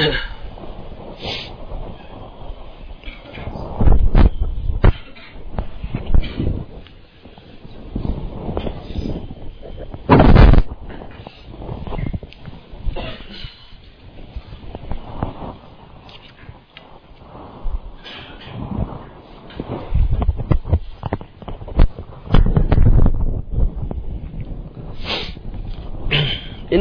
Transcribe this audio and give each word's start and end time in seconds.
إن 0.00 0.16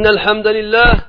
الحمد 0.08 0.48
لله 0.48 1.09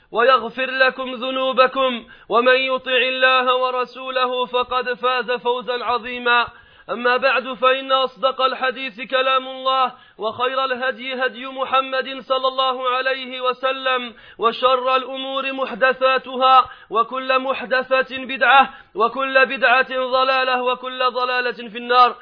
ويغفر 0.11 0.71
لكم 0.71 1.13
ذنوبكم 1.13 2.05
ومن 2.29 2.55
يطع 2.55 2.97
الله 2.97 3.55
ورسوله 3.55 4.45
فقد 4.45 4.93
فاز 4.93 5.31
فوزا 5.31 5.83
عظيما. 5.83 6.47
أما 6.89 7.17
بعد 7.17 7.53
فإن 7.53 7.91
أصدق 7.91 8.41
الحديث 8.41 9.01
كلام 9.01 9.47
الله 9.47 9.93
وخير 10.17 10.65
الهدي 10.65 11.13
هدي 11.13 11.45
محمد 11.45 12.19
صلى 12.19 12.47
الله 12.47 12.89
عليه 12.89 13.41
وسلم 13.41 14.13
وشر 14.37 14.95
الأمور 14.95 15.53
محدثاتها 15.53 16.69
وكل 16.89 17.39
محدثة 17.39 18.17
بدعة 18.25 18.73
وكل 18.95 19.45
بدعة 19.45 19.89
ضلالة 19.89 20.63
وكل 20.63 21.11
ضلالة 21.11 21.69
في 21.69 21.77
النار. 21.77 22.15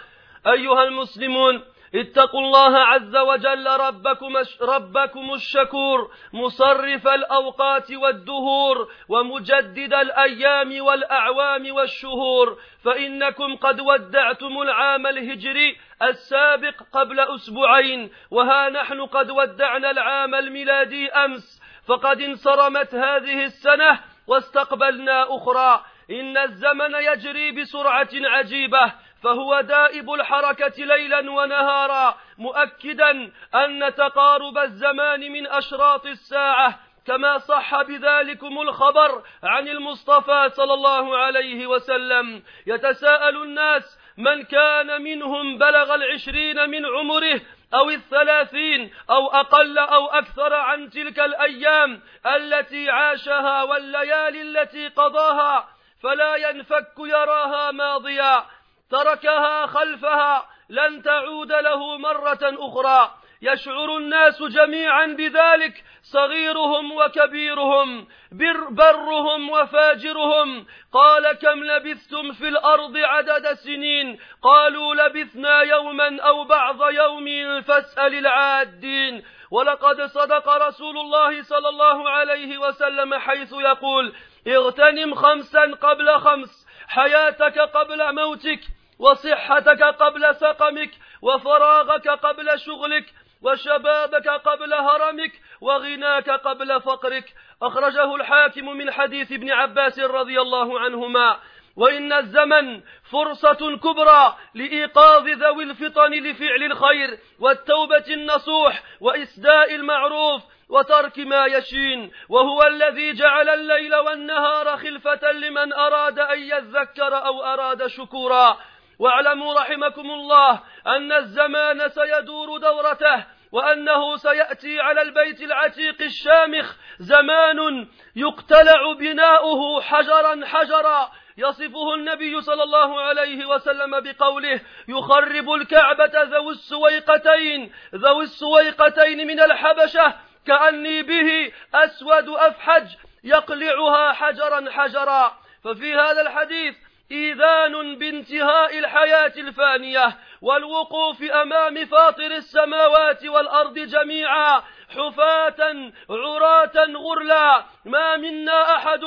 أيها 0.48 0.84
المسلمون 0.84 1.64
اتقوا 1.96 2.42
الله 2.42 2.78
عز 2.78 3.16
وجل 3.16 3.68
ربكم, 3.68 4.34
ربكم 4.62 5.34
الشكور 5.34 6.12
مصرف 6.34 7.08
الأوقات 7.08 7.92
والدهور 7.92 8.88
ومجدد 9.10 9.94
الأيام 9.94 10.82
والأعوام 10.82 11.72
والشهور 11.72 12.58
فإنكم 12.84 13.56
قد 13.56 13.82
ودعتم 13.82 14.62
العام 14.62 15.08
الهجري 15.08 15.78
السابق 16.02 16.84
قبل 16.94 17.20
أسبوعين 17.20 18.12
وها 18.32 18.70
نحن 18.70 19.06
قد 19.06 19.32
ودعنا 19.32 19.92
العام 19.92 20.36
الميلادي 20.36 21.12
أمس 21.12 21.62
فقد 21.88 22.22
انصرمت 22.22 22.96
هذه 22.96 23.46
السنة 23.46 24.00
واستقبلنا 24.28 25.36
أخرى. 25.36 25.86
إن 26.12 26.38
الزمن 26.38 26.94
يجري 26.96 27.52
بسرعة 27.52 28.10
عجيبة. 28.14 28.94
فهو 29.24 29.62
دائب 29.62 30.12
الحركة 30.12 30.86
ليلا 30.86 31.32
ونهارا 31.32 32.18
مؤكدا 32.38 33.32
أن 33.56 33.96
تقارب 33.96 34.58
الزمان 34.58 35.32
من 35.32 35.48
أشراط 35.48 36.06
الساعة 36.06 36.80
كما 37.08 37.38
صح 37.38 37.82
بذلكم 37.82 38.62
الخبر 38.62 39.24
عن 39.44 39.68
المصطفى 39.68 40.50
صلى 40.50 40.74
الله 40.74 41.18
عليه 41.18 41.68
وسلم. 41.68 42.44
يتساءل 42.68 43.44
الناس 43.44 44.00
من 44.18 44.44
كان 44.44 45.02
منهم 45.02 45.58
بلغ 45.58 45.96
العشرين 45.96 46.70
من 46.70 46.86
عمره 46.86 47.42
أو 47.74 47.90
الثلاثين 47.90 48.92
أو 49.10 49.28
أقل 49.28 49.78
أو 49.78 50.08
أكثر 50.08 50.54
عن 50.54 50.90
تلك 50.90 51.20
الأيام 51.20 52.02
التي 52.26 52.90
عاشها 52.90 53.64
والليالي 53.64 54.42
التي 54.42 54.88
قضاها 54.88 55.70
فلا 56.04 56.36
ينفك 56.36 56.94
يراها 57.00 57.72
ماضيا. 57.72 58.46
تركها 58.92 59.66
خلفها 59.66 60.46
لن 60.70 61.02
تعود 61.02 61.52
له 61.52 61.98
مرة 61.98 62.40
أخرى. 62.42 63.12
يشعر 63.42 63.98
الناس 63.98 64.44
جميعا 64.44 65.06
بذلك 65.06 65.84
صغيرهم 66.04 66.92
وكبيرهم 66.92 68.08
بر 68.32 68.70
برهم 68.70 69.50
وفاجرهم. 69.50 70.66
قال 70.94 71.32
كم 71.32 71.64
لبثتم 71.64 72.32
في 72.32 72.48
الأرض 72.48 72.98
عدد 72.98 73.54
سنين؟ 73.54 74.20
قالوا 74.44 74.96
لبثنا 74.96 75.62
يوما 75.62 76.22
أو 76.22 76.44
بعض 76.44 76.90
يوم 76.92 77.62
فاسأل 77.62 78.16
العادين. 78.16 79.24
ولقد 79.52 80.02
صدق 80.02 80.50
رسول 80.50 80.98
الله 80.98 81.42
صلى 81.42 81.70
الله 81.70 82.10
عليه 82.10 82.58
وسلم 82.58 83.14
حيث 83.14 83.54
يقول 83.54 84.14
اغتنم 84.48 85.16
خمسا 85.16 85.62
قبل 85.82 86.20
خمس 86.20 86.68
حياتك 86.88 87.60
قبل 87.60 88.16
موتك. 88.16 88.60
وصحتك 89.00 89.84
قبل 89.84 90.36
سقمك 90.36 90.92
وفراغك 91.22 92.08
قبل 92.08 92.60
شغلك 92.60 93.06
وشبابك 93.42 94.28
قبل 94.28 94.74
هرمك 94.74 95.32
وغناك 95.62 96.30
قبل 96.30 96.82
فقرك. 96.82 97.34
أخرجه 97.62 98.16
الحاكم 98.16 98.70
من 98.70 98.92
حديث 98.92 99.32
ابن 99.32 99.52
عباس 99.52 100.00
رضي 100.00 100.42
الله 100.42 100.80
عنهما. 100.80 101.40
وإن 101.76 102.14
الزمن 102.14 102.82
فرصة 103.12 103.78
كبرى 103.78 104.36
لإيقاظ 104.56 105.28
ذوي 105.28 105.64
الفطن 105.64 106.12
لفعل 106.12 106.64
الخير 106.64 107.20
والتوبة 107.40 108.06
النصوح 108.10 108.84
وإسداء 109.02 109.76
المعروف 109.76 110.42
وترك 110.70 111.20
ما 111.20 111.46
يشين. 111.46 112.12
وهو 112.30 112.64
الذي 112.64 113.14
جعل 113.14 113.50
الليل 113.50 113.96
والنهار 113.96 114.78
خلفة 114.78 115.32
لمن 115.32 115.74
أراد 115.74 116.20
أن 116.20 116.40
يذكر 116.40 117.26
أو 117.26 117.44
أراد 117.44 117.88
شكورا. 117.88 118.58
واعلموا 119.00 119.54
رحمكم 119.54 120.12
الله 120.12 120.62
أن 120.88 121.12
الزمان 121.12 121.90
سيدور 121.90 122.58
دورته 122.58 123.26
وأنه 123.52 124.16
سيأتي 124.18 124.80
على 124.80 125.02
البيت 125.02 125.42
العتيق 125.42 126.02
الشامخ 126.02 126.76
زمان 127.00 127.88
يقتلع 128.16 128.94
بناؤه 129.00 129.82
حجرا 129.82 130.46
حجرا. 130.46 131.12
يصفه 131.38 131.94
النبي 131.94 132.42
صلى 132.42 132.64
الله 132.64 133.02
عليه 133.02 133.46
وسلم 133.46 134.00
بقوله 134.00 134.62
يخرب 134.88 135.52
الكعبة 135.52 136.24
ذوي 136.24 136.52
السويقتين 136.52 137.72
ذوي 137.96 138.24
السويقتين 138.24 139.28
من 139.28 139.40
الحبشة 139.40 140.14
كأني 140.48 141.04
به 141.04 141.52
أسود 141.74 142.30
أفحج 142.30 142.88
يقلعها 143.24 144.14
حجرا 144.14 144.72
حجرا. 144.72 145.38
ففي 145.64 145.94
هذا 145.94 146.22
الحديث 146.22 146.76
إيذان 147.12 147.96
بانتهاء 147.96 148.80
الحياة 148.80 149.34
الفانية 149.38 150.18
والوقوف 150.42 151.24
أمام 151.24 151.86
فاطر 151.86 152.26
السماوات 152.32 153.26
والأرض 153.26 153.74
جميعا 153.80 154.64
حفاة 154.90 155.92
عراة 156.10 156.86
غرلا 156.96 157.66
ما 157.86 158.18
منا 158.18 158.76
أحد 158.76 159.04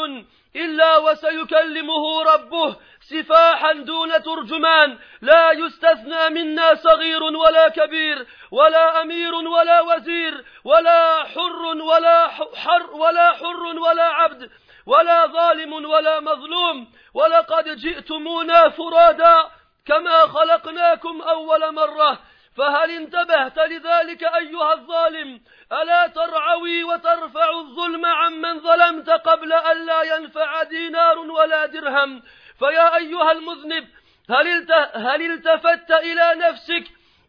إلا 0.56 0.96
وسيكلمه 0.96 2.22
ربه 2.22 2.76
سفاحا 3.00 3.72
دون 3.72 4.22
ترجمان 4.22 4.98
لا 5.22 5.52
يستثنى 5.52 6.30
منا 6.30 6.74
صغير 6.74 7.22
ولا 7.22 7.68
كبير 7.68 8.26
ولا 8.50 9.02
أمير 9.02 9.34
ولا 9.34 9.80
وزير 9.80 10.44
ولا 10.64 11.24
حر 11.24 11.62
ولا 11.66 12.28
حر 12.28 12.90
ولا 12.94 13.32
حر 13.32 13.66
ولا 13.66 14.04
عبد 14.04 14.50
ولا 14.86 15.26
ظالم 15.26 15.72
ولا 15.72 16.20
مظلوم 16.20 16.92
ولقد 17.14 17.68
جئتمونا 17.68 18.68
فرادا 18.68 19.50
كما 19.86 20.20
خلقناكم 20.26 21.22
أول 21.22 21.74
مرة 21.74 22.18
فهل 22.56 22.90
انتبهت 22.90 23.58
لذلك 23.58 24.22
أيها 24.22 24.72
الظالم؟ 24.72 25.40
ألا 25.72 26.06
ترعوي 26.06 26.84
وترفع 26.84 27.50
الظلم 27.50 28.06
عمن 28.06 28.60
ظلمت 28.60 29.10
قبل 29.10 29.52
أن 29.52 29.86
لا 29.86 30.02
ينفع 30.02 30.62
دينار 30.62 31.18
ولا 31.18 31.66
درهم؟ 31.66 32.22
فيا 32.58 32.96
أيها 32.96 33.32
المذنب 33.32 33.88
هل, 34.30 34.72
هل 34.94 35.32
التفت 35.32 35.90
إلى 35.90 36.34
نفسك 36.34 36.84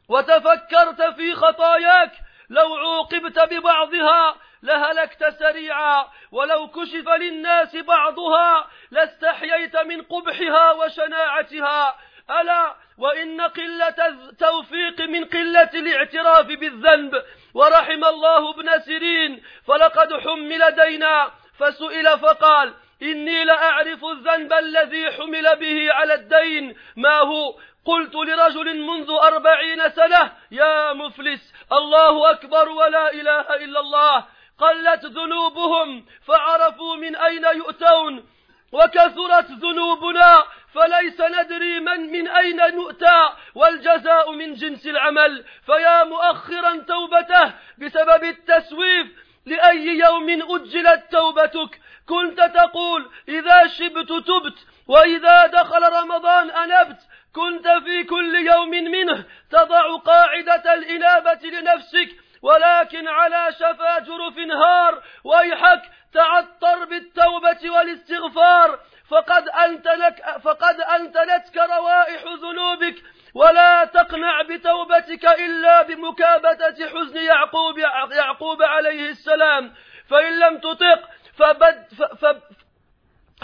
وتفكرت 0.09 1.01
في 1.01 1.35
خطاياك؟ 1.35 2.11
لو 2.49 2.75
عوقبت 2.75 3.39
ببعضها 3.39 4.35
لهلكت 4.63 5.35
سريعا 5.39 6.07
ولو 6.31 6.67
كشف 6.67 7.09
للناس 7.09 7.75
بعضها 7.75 8.67
لاستحييت 8.91 9.77
من 9.77 10.01
قبحها 10.01 10.71
وشناعتها. 10.71 11.95
ألا 12.29 12.75
وإن 12.97 13.41
قلة 13.41 14.07
التوفيق 14.07 15.01
من 15.01 15.25
قلة 15.25 15.69
الاعتراف 15.73 16.45
بالذنب 16.45 17.23
ورحم 17.53 18.05
الله 18.05 18.49
ابن 18.49 18.79
سيرين 18.79 19.43
فلقد 19.67 20.13
حمل 20.13 20.71
دينا 20.71 21.31
فسئل 21.59 22.19
فقال 22.19 22.73
إني 23.01 23.43
لأعرف 23.43 24.05
الذنب 24.05 24.53
الذي 24.53 25.11
حمل 25.11 25.55
به 25.55 25.93
على 25.93 26.13
الدين. 26.13 26.75
ما 26.95 27.19
هو؟ 27.19 27.55
قلت 27.85 28.15
لرجل 28.15 28.81
منذ 28.81 29.09
أربعين 29.11 29.89
سنة 29.89 30.31
يا 30.51 30.93
مفلس 30.93 31.53
الله 31.71 32.31
أكبر 32.31 32.69
ولا 32.69 33.13
إله 33.13 33.55
إلا 33.55 33.79
الله. 33.79 34.25
قلت 34.59 35.05
ذنوبهم 35.05 36.05
فعرفوا 36.27 36.95
من 36.95 37.15
أين 37.15 37.45
يؤتون. 37.45 38.29
وكثرت 38.71 39.51
ذنوبنا 39.51 40.43
فليس 40.73 41.21
ندري 41.21 41.79
من 41.79 42.11
من 42.11 42.27
أين 42.27 42.75
نؤتى. 42.75 43.29
والجزاء 43.55 44.31
من 44.31 44.53
جنس 44.53 44.87
العمل. 44.87 45.45
فيا 45.65 46.03
مؤخرا 46.03 46.77
توبته 46.77 47.53
بسبب 47.77 48.23
التسويف 48.23 49.07
لأي 49.45 49.85
يوم 49.85 50.29
أجلت 50.29 51.03
توبتك. 51.11 51.79
كنت 52.05 52.41
تقول 52.41 53.11
إذا 53.29 53.67
شبت 53.67 54.09
تبت 54.09 54.57
وإذا 54.87 55.45
دخل 55.45 55.83
رمضان 55.83 56.49
أنبت. 56.49 56.99
كنت 57.35 57.67
في 57.67 58.03
كل 58.03 58.35
يوم 58.35 58.69
منه 58.69 59.25
تضع 59.51 59.95
قاعدة 59.95 60.73
الإنابة 60.73 61.49
لنفسك. 61.49 62.22
ولكن 62.43 63.07
على 63.07 63.47
شفا 63.51 63.99
جرف 63.99 64.37
هار 64.37 65.03
ويحك 65.23 65.81
تعطر 66.13 66.85
بالتوبة 66.85 67.71
والاستغفار. 67.75 68.79
فقد 69.09 69.49
أنتنك 69.49 70.37
فقد 70.43 70.81
أنتنتك 70.81 71.57
روائح 71.57 72.23
ذنوبك. 72.23 72.95
ولا 73.33 73.85
تقنع 73.85 74.41
بتوبتك 74.41 75.25
إلا 75.25 75.81
بمكابدة 75.81 76.89
حزن 76.89 77.17
يعقوب 77.17 77.77
يعقوب 78.11 78.63
عليه 78.63 79.09
السلام. 79.09 79.73
فإن 80.09 80.39
لم 80.39 80.57
تطق 80.57 81.09
فبد 81.37 81.87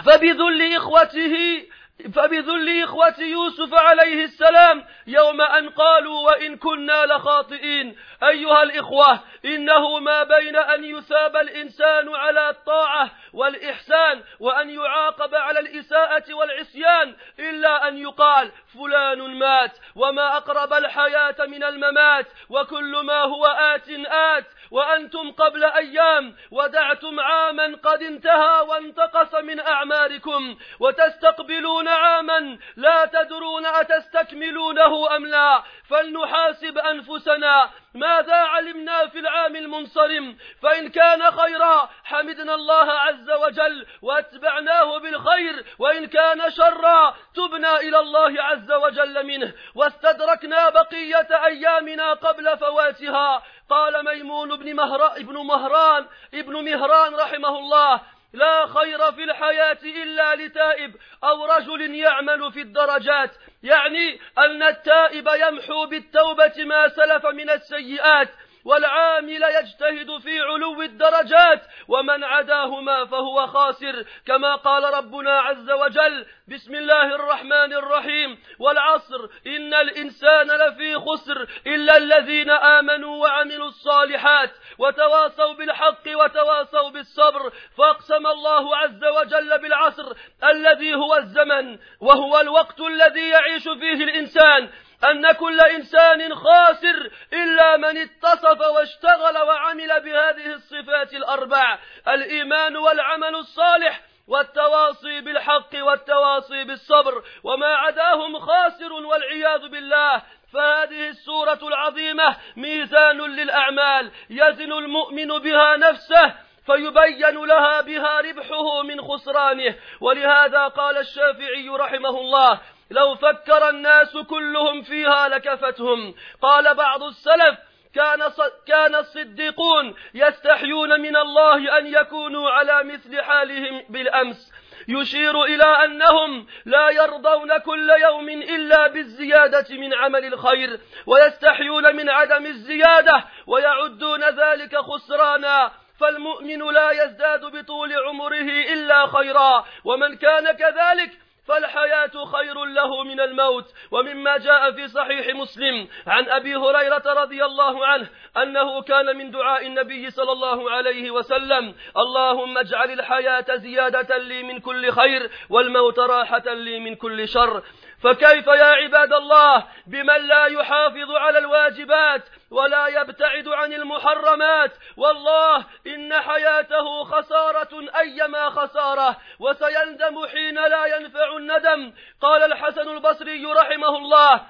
فبذل 0.06 0.76
إخوته 0.76 1.66
فبذل 2.14 2.84
إخوة 2.84 3.20
يوسف 3.20 3.74
عليه 3.74 4.24
السلام 4.24 4.86
يوم 5.08 5.42
أن 5.42 5.70
قالوا 5.70 6.20
وإن 6.26 6.58
كنا 6.58 7.06
لخاطئين. 7.06 7.96
أيها 8.24 8.64
الإخوة 8.64 9.20
إنه 9.46 10.00
ما 10.00 10.24
بين 10.24 10.56
أن 10.56 10.84
يثاب 10.84 11.36
الإنسان 11.36 12.16
على 12.16 12.50
الطاعة 12.50 13.10
والإحسان 13.34 14.24
وأن 14.40 14.70
يعاقب 14.70 15.36
على 15.36 15.60
الإساءة 15.60 16.34
والعصيان 16.34 17.16
إلا 17.40 17.88
أن 17.88 17.98
يقال 17.98 18.52
فلان 18.74 19.40
مات 19.40 19.78
وما 19.96 20.38
أقرب 20.38 20.74
الحياة 20.74 21.36
من 21.48 21.64
الممات 21.64 22.26
وكل 22.50 23.00
ما 23.06 23.22
هو 23.22 23.46
آت 23.46 23.90
آت. 24.08 24.46
وأنتم 24.72 25.32
قبل 25.32 25.64
أيام 25.64 26.36
ودعتم 26.52 27.20
عاما 27.20 27.76
قد 27.84 28.04
انتهى 28.04 28.62
وانتقص 28.68 29.36
من 29.36 29.60
أعماركم 29.60 30.58
وتستقبلون 30.80 31.88
عاما 31.88 32.58
لا 32.76 33.06
تدرون 33.06 33.66
أتستكملونه 33.66 35.16
أم 35.16 35.26
لا 35.26 35.64
فلنحاسب 35.90 36.78
أنفسنا 36.78 37.70
ماذا 37.94 38.36
علمنا 38.36 39.08
في 39.08 39.20
العام 39.20 39.56
المنصرم؟ 39.56 40.38
فإن 40.62 40.90
كان 40.90 41.32
خيرا 41.32 41.90
حمدنا 42.04 42.56
الله 42.56 42.92
عز 42.92 43.32
وجل 43.32 43.86
واتبعناه 44.02 44.98
بالخير 45.00 45.66
وإن 45.80 46.06
كان 46.08 46.52
شرا 46.52 47.16
تبنا 47.36 47.80
إلى 47.80 48.00
الله 48.00 48.44
عز 48.44 48.72
وجل 48.72 49.26
منه. 49.26 49.54
واستدركنا 49.76 50.70
بقية 50.70 51.46
أيامنا 51.46 52.14
قبل 52.14 52.58
فواتها. 52.58 53.44
قال 53.70 54.06
ميمون 54.06 54.56
بن, 54.56 54.76
مهر... 54.76 55.06
ابن 55.06 55.34
مهران 55.34 56.08
ابن 56.34 56.72
مهران 56.72 57.16
رحمه 57.16 57.60
الله 57.60 58.02
لا 58.34 58.68
خير 58.68 59.12
في 59.12 59.24
الحياة 59.24 59.80
إلا 59.84 60.36
لتائب 60.36 60.96
أو 61.24 61.46
رجل 61.46 61.96
يعمل 61.96 62.52
في 62.52 62.62
الدرجات. 62.62 63.32
يعني 63.64 64.20
أن 64.38 64.64
التائب 64.64 65.28
يمحو 65.28 65.86
بالتوبة 65.86 66.66
ما 66.66 66.88
سلف 66.88 67.26
من 67.26 67.50
السيئات 67.50 68.30
والعامل 68.70 69.44
يجتهد 69.44 70.18
في 70.18 70.42
علو 70.42 70.82
الدرجات 70.82 71.62
ومن 71.88 72.24
عداهما 72.24 73.06
فهو 73.06 73.48
خاسر 73.48 74.06
كما 74.26 74.56
قال 74.56 74.84
ربنا 74.84 75.40
عز 75.40 75.72
وجل 75.72 76.26
بسم 76.48 76.76
الله 76.76 77.16
الرحمن 77.16 77.74
الرحيم 77.74 78.38
والعصر 78.60 79.28
إن 79.48 79.74
الإنسان 79.74 80.48
لفي 80.48 80.96
خسر 80.96 81.48
إلا 81.68 81.98
الذين 81.98 82.50
آمنوا 82.50 83.16
وعملوا 83.24 83.68
الصالحات 83.68 84.52
وتواصوا 84.78 85.54
بالحق 85.54 86.04
وتواصوا 86.08 86.90
بالصبر. 86.90 87.52
فأقسم 87.78 88.28
الله 88.28 88.78
عز 88.78 89.06
وجل 89.06 89.62
بالعصر 89.62 90.14
الذي 90.44 90.96
هو 90.96 91.16
الزمن 91.16 91.78
وهو 92.00 92.40
الوقت 92.40 92.82
الذي 92.82 93.30
يعيش 93.30 93.64
فيه 93.64 94.04
الإنسان. 94.04 94.70
أن 95.04 95.32
كل 95.32 95.62
إنسان 95.62 96.36
خاسر 96.36 97.12
إلا 97.34 97.78
من 97.78 97.98
اتصف 97.98 98.62
واشتغل 98.62 99.38
وعمل 99.38 100.02
بهذه 100.02 100.54
الصفات 100.54 101.14
الأربع 101.14 101.80
الإيمان 102.08 102.78
والعمل 102.78 103.36
الصالح 103.36 104.02
والتواصي 104.28 105.22
بالحق 105.22 105.70
والتواصي 105.74 106.64
بالصبر 106.64 107.24
وما 107.44 107.76
عداهم 107.76 108.40
خاسر 108.40 108.94
والعياذ 108.94 109.68
بالله. 109.68 110.22
فهذه 110.54 111.08
السورة 111.08 111.60
العظيمة 111.64 112.38
ميزان 112.58 113.18
للأعمال 113.18 114.12
يزن 114.30 114.72
المؤمن 114.72 115.28
بها 115.28 115.78
نفسه 115.78 116.34
فيبين 116.66 117.46
لها 117.46 117.82
بها 117.82 118.22
ربحه 118.22 118.82
من 118.84 119.02
خسرانه. 119.02 119.76
ولهذا 120.02 120.68
قال 120.68 120.98
الشافعي 120.98 121.70
رحمه 121.70 122.10
الله 122.10 122.60
لو 122.92 123.16
فكر 123.16 123.70
الناس 123.70 124.18
كلهم 124.18 124.82
فيها 124.82 125.28
لكفتهم. 125.28 126.16
قال 126.42 126.76
بعض 126.76 127.04
السلف 127.04 127.58
كان 127.96 128.32
كان 128.68 128.96
الصديقون 128.96 129.96
يستحيون 130.14 131.02
من 131.02 131.16
الله 131.16 131.78
أن 131.78 131.88
يكونوا 131.88 132.50
على 132.50 132.84
مثل 132.84 133.22
حالهم 133.22 133.84
بالأمس. 133.90 134.52
يشير 134.88 135.44
إلى 135.44 135.64
أنهم 135.64 136.48
لا 136.66 136.90
يرضون 136.90 137.58
كل 137.58 137.90
يوم 137.90 138.30
إلا 138.30 138.88
بالزيادة 138.88 139.66
من 139.70 139.94
عمل 139.94 140.26
الخير 140.26 140.80
ويستحيون 141.06 141.96
من 141.96 142.10
عدم 142.10 142.46
الزيادة 142.46 143.24
ويعدون 143.48 144.24
ذلك 144.24 144.78
خسرانا. 144.78 145.72
فالمؤمن 146.00 146.74
لا 146.74 146.92
يزداد 146.92 147.46
بطول 147.46 147.94
عمره 148.08 148.50
إلا 148.74 149.08
خيرا. 149.08 149.66
ومن 149.84 150.16
كان 150.16 150.52
كذلك 150.52 151.12
فالحياة 151.50 152.26
خير 152.26 152.66
له 152.66 153.04
من 153.04 153.20
الموت. 153.20 153.74
ومما 153.92 154.38
جاء 154.38 154.72
في 154.72 154.88
صحيح 154.88 155.36
مسلم 155.36 155.88
عن 156.08 156.30
أبي 156.30 156.56
هريرة 156.56 157.04
رضي 157.06 157.46
الله 157.46 157.86
عنه 157.86 158.08
أنه 158.38 158.82
كان 158.82 159.18
من 159.18 159.32
دعاء 159.32 159.68
النبي 159.68 160.10
صلى 160.10 160.32
الله 160.32 160.72
عليه 160.72 161.12
وسلم 161.12 161.76
اللهم 161.98 162.58
اجعل 162.58 162.92
الحياة 162.92 163.46
زيادة 163.56 164.18
لي 164.18 164.44
من 164.44 164.60
كل 164.60 164.92
خير 164.92 165.30
والموت 165.50 166.00
راحة 166.00 166.54
لي 166.54 166.80
من 166.80 166.96
كل 166.96 167.28
شر. 167.28 167.64
فكيف 168.04 168.48
يا 168.48 168.66
عباد 168.66 169.14
الله 169.14 169.64
بمن 169.88 170.28
لا 170.28 170.46
يحافظ 170.46 171.12
على 171.12 171.38
الواجبات 171.38 172.24
ولا 172.52 172.88
يبتعد 172.88 173.48
عن 173.48 173.74
المحرمات؟ 173.74 174.72
والله 174.98 175.66
إن 175.88 176.14
حياته 176.14 177.04
خسارة 177.04 178.00
أيما 178.00 178.50
خسارة 178.50 179.18
وسيندم 179.40 180.28
حين 180.28 180.56
لا 180.56 180.86
ينفع 180.86 181.38
الندم. 181.38 181.94
قال 182.22 182.44
الحسن 182.44 182.90
البصري 182.90 183.46
رحمه 183.46 183.98
الله 183.98 184.42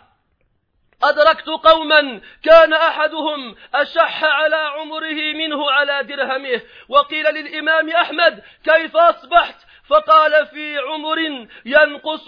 أدركت 1.03 1.47
قوما 1.49 2.21
كان 2.43 2.73
أحدهم 2.73 3.55
أشح 3.73 4.23
على 4.23 4.55
عمره 4.55 5.33
منه 5.33 5.71
على 5.71 6.03
درهمه. 6.03 6.61
وقيل 6.89 7.25
للإمام 7.25 7.89
أحمد 7.89 8.43
كيف 8.63 8.97
أصبحت؟ 8.97 9.68
فقال 9.89 10.47
في 10.47 10.77
عمر 10.77 11.19
ينقص 11.65 12.25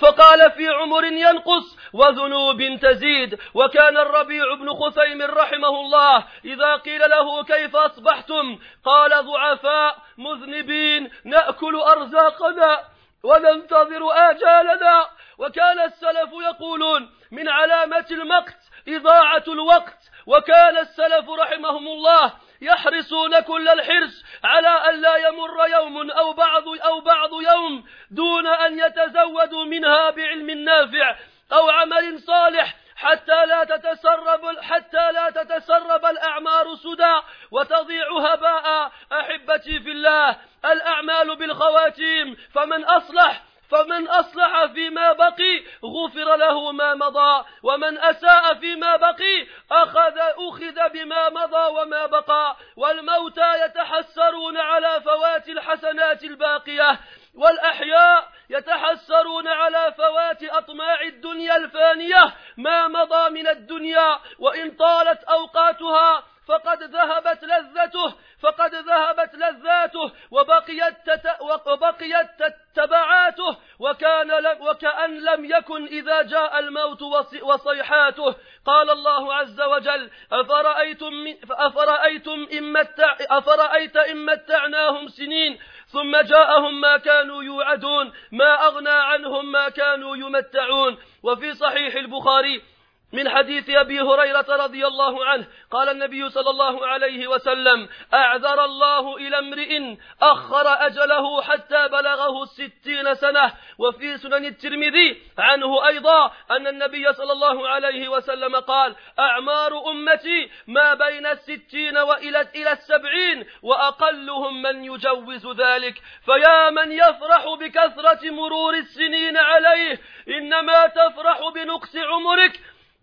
فقال 0.00 0.50
في 0.50 0.68
عمر 0.68 1.04
ينقص 1.04 1.76
وذنوب 1.92 2.78
تزيد. 2.82 3.38
وكان 3.54 3.96
الربيع 3.96 4.54
بن 4.54 4.68
خثيم 4.68 5.22
رحمه 5.22 5.80
الله 5.80 6.24
إذا 6.44 6.76
قيل 6.76 7.00
له 7.00 7.44
كيف 7.44 7.76
أصبحتم؟ 7.76 8.58
قال 8.84 9.10
ضعفاء 9.26 9.96
مذنبين 10.18 11.10
نأكل 11.24 11.76
أرزاقنا 11.76 12.84
وننتظر 13.24 14.12
آجالنا. 14.12 15.06
وكان 15.38 15.80
السلف 15.80 16.30
يقولون 16.48 17.10
من 17.30 17.48
علامة 17.48 18.06
المقت 18.10 18.60
إضاعة 18.88 19.44
الوقت. 19.48 20.00
وكان 20.26 20.78
السلف 20.78 21.30
رحمهم 21.30 21.88
الله 21.88 22.32
يحرصون 22.62 23.40
كل 23.40 23.68
الحرص 23.68 24.24
على 24.44 24.68
أن 24.68 25.00
لا 25.00 25.16
يمر 25.16 25.66
يوم 25.66 26.10
أو 26.10 26.32
بعض 26.32 26.68
أو 26.68 27.00
بعض 27.00 27.30
يوم 27.32 27.84
دون 28.10 28.46
أن 28.46 28.78
يتزودوا 28.78 29.64
منها 29.64 30.10
بعلم 30.10 30.50
نافع 30.50 31.16
أو 31.52 31.70
عمل 31.70 32.20
صالح 32.20 32.76
حتى 32.96 33.46
لا 33.46 33.64
تتسرب 33.64 34.58
حتى 34.60 35.12
لا 35.12 35.30
تتسرب 35.30 36.04
الأعمار 36.04 36.74
سدى 36.74 37.20
وتضيع 37.50 38.06
هباء. 38.18 38.92
أحبتي 39.12 39.80
في 39.80 39.90
الله 39.90 40.36
الأعمال 40.64 41.36
بالخواتيم 41.36 42.36
فمن 42.54 42.84
أصلح 42.84 43.42
فمن 43.70 44.08
أصلح 44.08 44.64
فيما 44.64 45.12
بقي 45.12 45.64
غفر 45.84 46.36
له 46.36 46.72
ما 46.72 46.94
مضى 46.94 47.44
ومن 47.62 47.98
أساء 47.98 48.54
فيما 48.54 48.96
بقي 48.96 49.46
أخذ 49.70 50.18
أخذ 50.18 50.88
بما 50.92 51.28
مضى 51.28 51.80
وما 51.80 52.06
بقى. 52.06 52.56
والموتى 52.76 53.64
يتحسرون 53.64 54.56
على 54.56 55.00
فوات 55.00 55.48
الحسنات 55.48 56.24
الباقية 56.24 57.00
والأحياء 57.34 58.28
يتحسرون 58.50 59.48
على 59.48 59.94
فوات 59.98 60.42
أطماع 60.42 61.00
الدنيا 61.00 61.56
الفانية. 61.56 62.34
ما 62.56 62.88
مضى 62.88 63.30
من 63.30 63.48
الدنيا 63.48 64.18
وإن 64.38 64.70
طالت 64.70 65.24
أوقاتها 65.24 66.29
فقد 66.48 66.82
ذهبت 66.82 67.44
لذته 67.44 68.14
فقد 68.42 68.74
ذهبت 68.74 69.34
لذاته 69.34 70.12
وبقيت 70.30 70.94
تت 71.06 71.26
وبقيت 71.66 72.28
تبعاته 72.74 73.56
وكان 73.78 74.30
وكأن 74.60 75.24
لم 75.24 75.44
يكن 75.44 75.84
إذا 75.86 76.22
جاء 76.22 76.58
الموت 76.58 77.02
وصيحاته. 77.42 78.34
قال 78.66 78.90
الله 78.90 79.34
عز 79.34 79.60
وجل 79.60 80.10
أفرأيتم 80.32 81.34
أفرأيتم 81.50 82.48
إن 82.52 82.72
متع 82.72 83.16
أفرأيت 83.20 83.96
إن 83.96 84.24
متعناهم 84.24 85.08
سنين 85.08 85.58
ثم 85.86 86.16
جاءهم 86.16 86.80
ما 86.80 86.96
كانوا 86.96 87.42
يوعدون 87.42 88.12
ما 88.32 88.66
أغنى 88.66 88.90
عنهم 88.90 89.52
ما 89.52 89.68
كانوا 89.68 90.16
يمتعون. 90.16 90.98
وفي 91.22 91.54
صحيح 91.54 91.94
البخاري 91.94 92.62
من 93.12 93.28
حديث 93.28 93.70
أبي 93.70 94.00
هريرة 94.00 94.46
رضي 94.48 94.86
الله 94.86 95.24
عنه 95.24 95.46
قال 95.70 95.88
النبي 95.88 96.30
صلى 96.30 96.50
الله 96.50 96.86
عليه 96.86 97.28
وسلم 97.28 97.88
أعذر 98.14 98.64
الله 98.64 99.16
إلى 99.16 99.38
امرئ 99.38 99.96
أخر 100.22 100.86
أجله 100.86 101.42
حتى 101.42 101.88
بلغه 101.88 102.42
الستين 102.42 103.14
سنة. 103.14 103.52
وفي 103.78 104.18
سنن 104.18 104.44
الترمذي 104.44 105.22
عنه 105.38 105.86
أيضا 105.86 106.32
أن 106.50 106.66
النبي 106.66 107.12
صلى 107.12 107.32
الله 107.32 107.68
عليه 107.68 108.08
وسلم 108.08 108.56
قال 108.56 108.96
أعمار 109.18 109.90
أمتي 109.90 110.50
ما 110.66 110.94
بين 110.94 111.26
الستين 111.26 111.98
وإلى 111.98 112.40
إلى 112.40 112.72
السبعين 112.72 113.46
وأقلهم 113.62 114.62
من 114.62 114.84
يجوز 114.84 115.46
ذلك. 115.46 116.02
فيا 116.24 116.70
من 116.70 116.92
يفرح 116.92 117.44
بكثرة 117.60 118.30
مرور 118.30 118.74
السنين 118.74 119.36
عليه 119.36 120.00
إنما 120.28 120.86
تفرح 120.86 121.48
بنقص 121.54 121.96
عمرك 121.96 122.60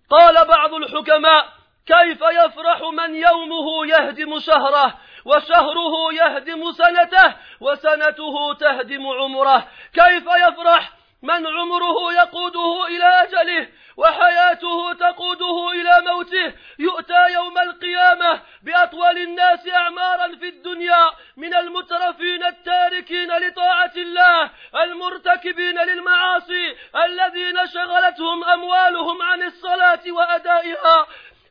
قال 0.10 0.48
بعض 0.48 0.74
الحكماء 0.74 1.46
كيف 1.86 2.22
يفرح 2.22 2.82
من 2.82 3.16
يومه 3.16 3.86
يهدم 3.88 4.40
شهره 4.40 4.94
وشهره 5.26 6.14
يهدم 6.14 6.72
سنته 6.72 7.36
وسنته 7.62 8.54
تهدم 8.60 9.08
عمره؟ 9.08 9.68
كيف 9.94 10.24
يفرح 10.48 10.97
من 11.22 11.48
عمره 11.48 12.14
يقوده 12.14 12.88
إلى 12.88 13.06
أجله 13.06 13.70
وحياته 13.98 14.94
تقوده 14.94 15.72
إلى 15.72 16.02
موته 16.02 16.54
يؤتى 16.80 17.34
يوم 17.34 17.58
القيامة 17.58 18.42
بأطول 18.64 19.18
الناس 19.18 19.68
أعمارا 19.68 20.36
في 20.36 20.48
الدنيا 20.48 21.12
من 21.38 21.54
المترفين 21.54 22.44
التاركين 22.44 23.38
لطاعة 23.38 23.92
الله 23.98 24.52
المرتكبين 24.84 25.80
للمعاصي 25.80 26.76
الذين 27.06 27.68
شغلتهم 27.74 28.44
أموالهم 28.44 29.22
عن 29.22 29.44
الصلاة 29.44 30.02
وأدائها 30.08 31.08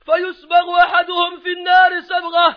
فيسبغ 0.07 0.81
أحدهم 0.83 1.41
في 1.41 1.53
النار 1.53 2.01
سبغة 2.01 2.57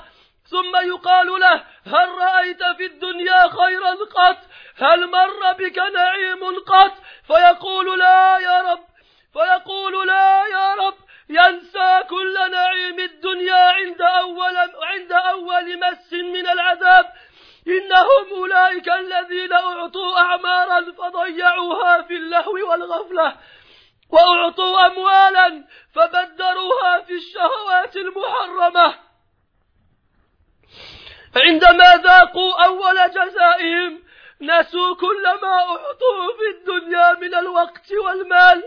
ثم 0.50 0.76
يقال 0.88 1.28
له 1.28 1.64
هل 1.86 2.10
رأيت 2.10 2.64
في 2.64 2.86
الدنيا 2.86 3.48
خيرا 3.48 3.92
قط؟ 3.92 4.38
هل 4.82 5.08
مر 5.12 5.54
بك 5.54 5.78
نعيم 5.78 6.60
قط 6.60 6.94
فيقول 7.28 8.00
لا 8.00 8.38
يا 8.38 8.62
رب 8.62 8.84
فيقول 9.34 10.08
لا 10.08 10.46
يا 10.46 10.76
رب. 10.76 10.96
ينسى 11.30 12.04
كل 12.10 12.52
نعيم 12.52 13.00
الدنيا 13.00 13.72
عند 13.74 14.02
أول, 14.02 14.58
عند 14.84 15.12
أول 15.12 15.80
مس 15.80 16.14
من 16.14 16.48
العذاب. 16.48 17.06
إنهم 17.68 18.26
أولئك 18.32 18.90
الذين 18.90 19.54
أعطوا 19.54 20.20
أعمارا 20.20 20.92
فضيعوها 20.92 22.02
في 22.02 22.14
اللهو 22.14 22.70
والغفلة 22.72 23.36
وأعطوا 24.10 24.88
أموالا 24.88 25.64
فبدروها 25.96 27.02
في 27.08 27.14
الشهوات 27.14 27.96
المحرمة. 27.96 28.96
عندما 31.36 31.96
ذاقوا 31.96 32.66
أول 32.66 32.96
جزائهم 33.12 34.09
نسوا 34.42 34.96
كل 34.96 35.24
ما 35.42 35.54
أعطوا 35.54 36.34
في 36.38 36.58
الدنيا 36.58 37.14
من 37.14 37.36
الوقت 37.36 37.92
والمال 37.92 38.64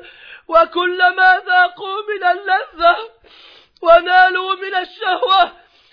وكل 0.49 0.99
ما 1.17 1.43
ذاقوا 1.47 2.03
من 2.09 2.25
اللذة 2.25 2.97
ونالوا 3.83 4.55
من 4.55 4.75
الشهوة. 4.75 5.53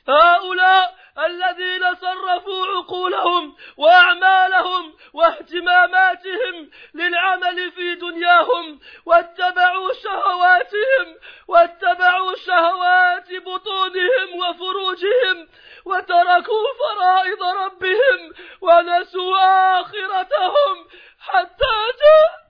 هؤلاء 0.10 0.99
الذين 1.26 1.96
صرفوا 1.96 2.66
عقولهم 2.66 3.56
وأعمالهم 3.78 4.94
واهتماماتهم 5.14 6.70
للعمل 6.94 7.72
في 7.72 7.96
دنياهم 7.96 8.80
واتبعوا 9.06 9.94
شهواتهم 10.04 11.16
واتبعوا 11.48 12.36
شهوات 12.36 13.34
بطونهم 13.34 14.36
وفروجهم 14.36 15.48
وتركوا 15.86 16.68
فرائض 16.80 17.44
ربهم 17.44 18.34
ونسوا 18.62 19.38
آخرتهم 19.82 20.88
حتى 21.20 21.76
جاء 22.00 22.49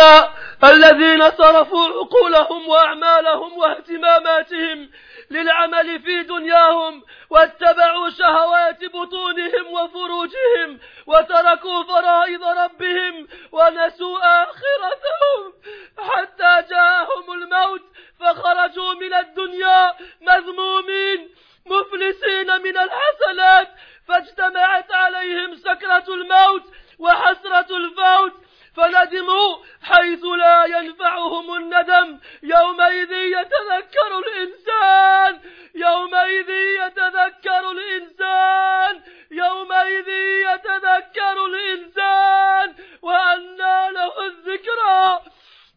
هؤلاء 0.00 0.34
الذين 0.64 1.30
صرفوا 1.30 1.88
عقولهم 1.88 2.68
وأعمالهم 2.68 3.58
واهتماماتهم 3.58 4.90
للعمل 5.30 6.02
في 6.02 6.22
دنياهم 6.22 7.02
واتبعوا 7.30 8.10
شهوات 8.10 8.84
بطونهم 8.84 9.66
وفروجهم 9.72 10.78
وتركوا 11.06 11.82
فرائض 11.82 12.44
ربهم 12.44 13.28
ونسوا 13.52 14.42
آخرتهم 14.42 15.52
حتى 15.98 16.68
جاءهم 16.70 17.32
الموت 17.32 17.82
فخرجوا 18.20 18.94
من 18.94 19.14
الدنيا 19.14 19.94
مذمومين 20.20 21.28
مفلسين 21.66 22.62
من 22.62 22.76
الحسنات 22.78 23.68
فاجتمعت 24.08 24.92
عليهم 24.92 25.56
سكرة 25.56 26.04
الموت 26.08 26.62
وحسرة 26.98 27.76
الفوت 27.76 28.49
فندموا 28.76 29.56
حيث 29.82 30.24
لا 30.24 30.64
ينفعهم 30.64 31.54
الندم. 31.54 32.18
يومئذ 32.42 33.12
يتذكر 33.12 34.18
الإنسان. 34.18 35.40
يومئذ 35.74 36.50
يتذكر 36.50 37.70
الإنسان. 37.70 39.02
يومئذ 39.30 40.08
يتذكر 40.54 41.46
الإنسان. 41.46 42.74
وأنى 43.02 43.92
له 43.92 44.26
الذكرى. 44.26 45.20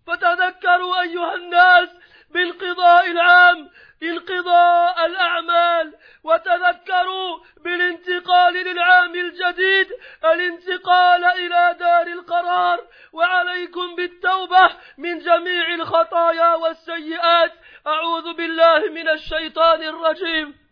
فتذكروا 0.08 1.02
أيها 1.02 1.36
الناس 1.36 1.90
بالقضاء 2.34 3.12
العام. 3.12 3.70
انقضاء 4.04 5.06
الأعمال 5.06 5.94
وتذكروا 6.24 7.40
بالانتقال 7.64 8.54
للعام 8.54 9.16
الجديد 9.16 9.88
الانتقال 10.24 11.26
إلى 11.26 11.76
دار 11.80 12.08
القرار. 12.08 12.88
وعليكم 13.14 13.96
بالتوبة 13.96 14.70
من 14.98 15.20
جميع 15.20 15.74
الخطايا 15.74 16.56
والسيئات. 16.56 17.52
أعوذ 17.88 18.34
بالله 18.34 18.80
من 18.92 19.10
الشيطان 19.10 19.84
الرجيم. 19.84 20.64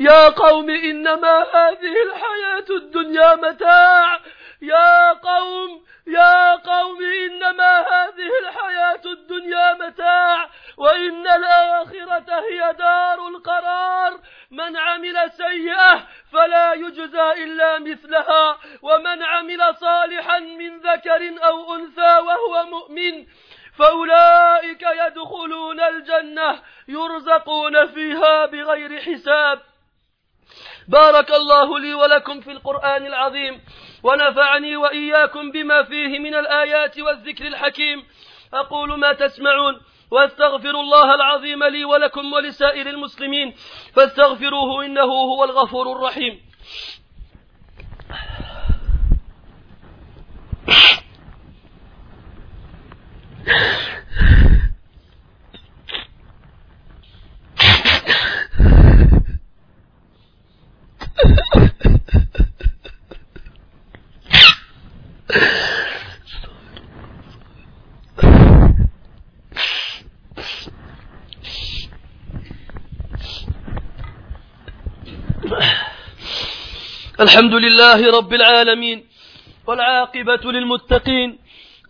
يا 0.00 0.28
قوم 0.28 0.70
إنما 0.70 1.46
هذه 1.54 2.02
الحياة 2.02 2.66
الدنيا 2.70 3.34
متاع. 3.34 4.20
يا 4.62 5.12
قوم 5.12 5.84
يا 6.06 6.54
قوم 6.54 7.02
إنما 7.02 7.80
هذه 7.80 8.30
الحياة 8.42 9.00
الدنيا 9.06 9.74
متاع 9.74 10.48
وإن 10.76 11.26
الآخرة 11.26 12.40
هي 12.50 12.72
دار 12.72 13.28
القرار. 13.28 14.20
من 14.50 14.76
عمل 14.76 15.30
سيئة 15.30 16.06
فلا 16.32 16.72
يجزى 16.72 17.32
إلا 17.32 17.78
مثلها 17.78 18.58
ومن 18.82 19.22
عمل 19.22 19.74
صالحا 19.74 20.38
من 20.38 20.78
ذكر 20.78 21.44
أو 21.44 21.74
أنثى 21.74 22.18
وهو 22.18 22.64
مؤمن 22.64 23.26
فأولئك 23.78 24.82
يدخلون 24.82 25.80
الجنة 25.80 26.62
يرزقون 26.88 27.86
فيها 27.86 28.46
بغير 28.46 29.00
حساب. 29.00 29.62
بارك 30.88 31.30
الله 31.30 31.78
لي 31.78 31.94
ولكم 31.94 32.40
في 32.40 32.50
القرآن 32.52 33.06
العظيم 33.06 33.60
ونفعني 34.02 34.76
وإياكم 34.76 35.50
بما 35.50 35.82
فيه 35.82 36.18
من 36.18 36.34
الآيات 36.34 36.98
والذكر 36.98 37.46
الحكيم. 37.46 38.04
أقول 38.54 38.98
ما 38.98 39.12
تسمعون 39.12 39.80
واستغفر 40.10 40.70
الله 40.70 41.14
العظيم 41.14 41.64
لي 41.64 41.84
ولكم 41.84 42.32
ولسائر 42.32 42.86
المسلمين 42.86 43.54
فاستغفروه 43.94 44.84
إنه 44.84 45.02
هو 45.02 45.44
الغفور 45.44 45.92
الرحيم. 45.92 46.40
الحمد 77.24 77.54
لله 77.54 78.00
رب 78.18 78.32
العالمين 78.40 78.98
والعاقبة 79.66 80.44
للمتقين 80.56 81.38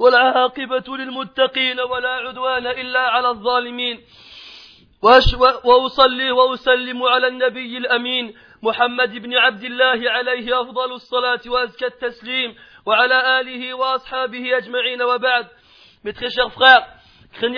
والعاقبة 0.02 0.88
للمتقين 1.00 1.80
ولا 1.80 2.14
عدوان 2.24 2.66
إلا 2.66 3.00
على 3.14 3.28
الظالمين. 3.34 3.96
وأصلي 5.68 6.30
وأسلم 6.30 7.02
على 7.02 7.26
النبي 7.32 7.72
الأمين 7.82 8.34
محمد 8.62 9.12
بن 9.24 9.32
عبد 9.44 9.64
الله 9.64 10.00
عليه 10.16 10.60
أفضل 10.62 10.92
الصلاة 10.92 11.40
وأزكى 11.46 11.86
التسليم 11.86 12.54
وعلى 12.86 13.40
آله 13.40 13.74
وأصحابه 13.74 14.44
أجمعين. 14.58 15.02
وبعد 15.02 15.46
Mes 16.04 16.12
très 16.12 16.28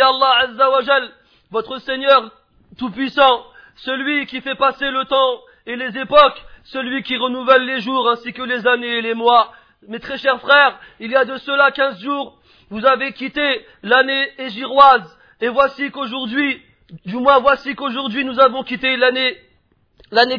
Allah 0.01 0.33
Azza 0.45 0.71
wa 0.71 0.81
Jal, 0.83 1.11
votre 1.51 1.79
Seigneur 1.79 2.31
Tout-Puissant, 2.79 3.45
celui 3.75 4.27
qui 4.27 4.41
fait 4.41 4.55
passer 4.55 4.89
le 4.91 5.05
temps 5.05 5.41
et 5.67 5.77
les 5.77 5.99
époques, 5.99 6.41
celui 6.67 7.03
qui 7.03 7.17
renouvelle 7.17 7.65
les 7.65 7.81
jours 7.81 8.09
ainsi 8.09 8.33
que 8.33 8.43
les 8.43 8.67
années 8.67 8.99
et 8.99 9.03
les 9.03 9.15
mois. 9.15 9.53
Mes 9.89 10.01
très 10.01 10.19
chers 10.19 10.41
frères, 10.41 10.79
il 11.01 11.11
y 11.11 11.17
a 11.17 11.25
de 11.25 11.37
cela 11.37 11.71
quinze 11.71 12.01
jours, 12.01 12.39
vous 12.71 12.85
avez 12.85 13.13
quitté 13.13 13.65
l'année 13.83 14.29
égiroise, 14.39 15.19
et 15.41 15.49
voici 15.49 15.91
qu'aujourd'hui, 15.91 16.63
du 17.05 17.17
moins 17.17 17.39
voici 17.39 17.75
qu'aujourd'hui 17.75 18.25
nous 18.25 18.41
avons 18.41 18.65
quitté 18.65 18.97
l'année, 18.97 19.39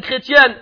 chrétienne. 0.00 0.56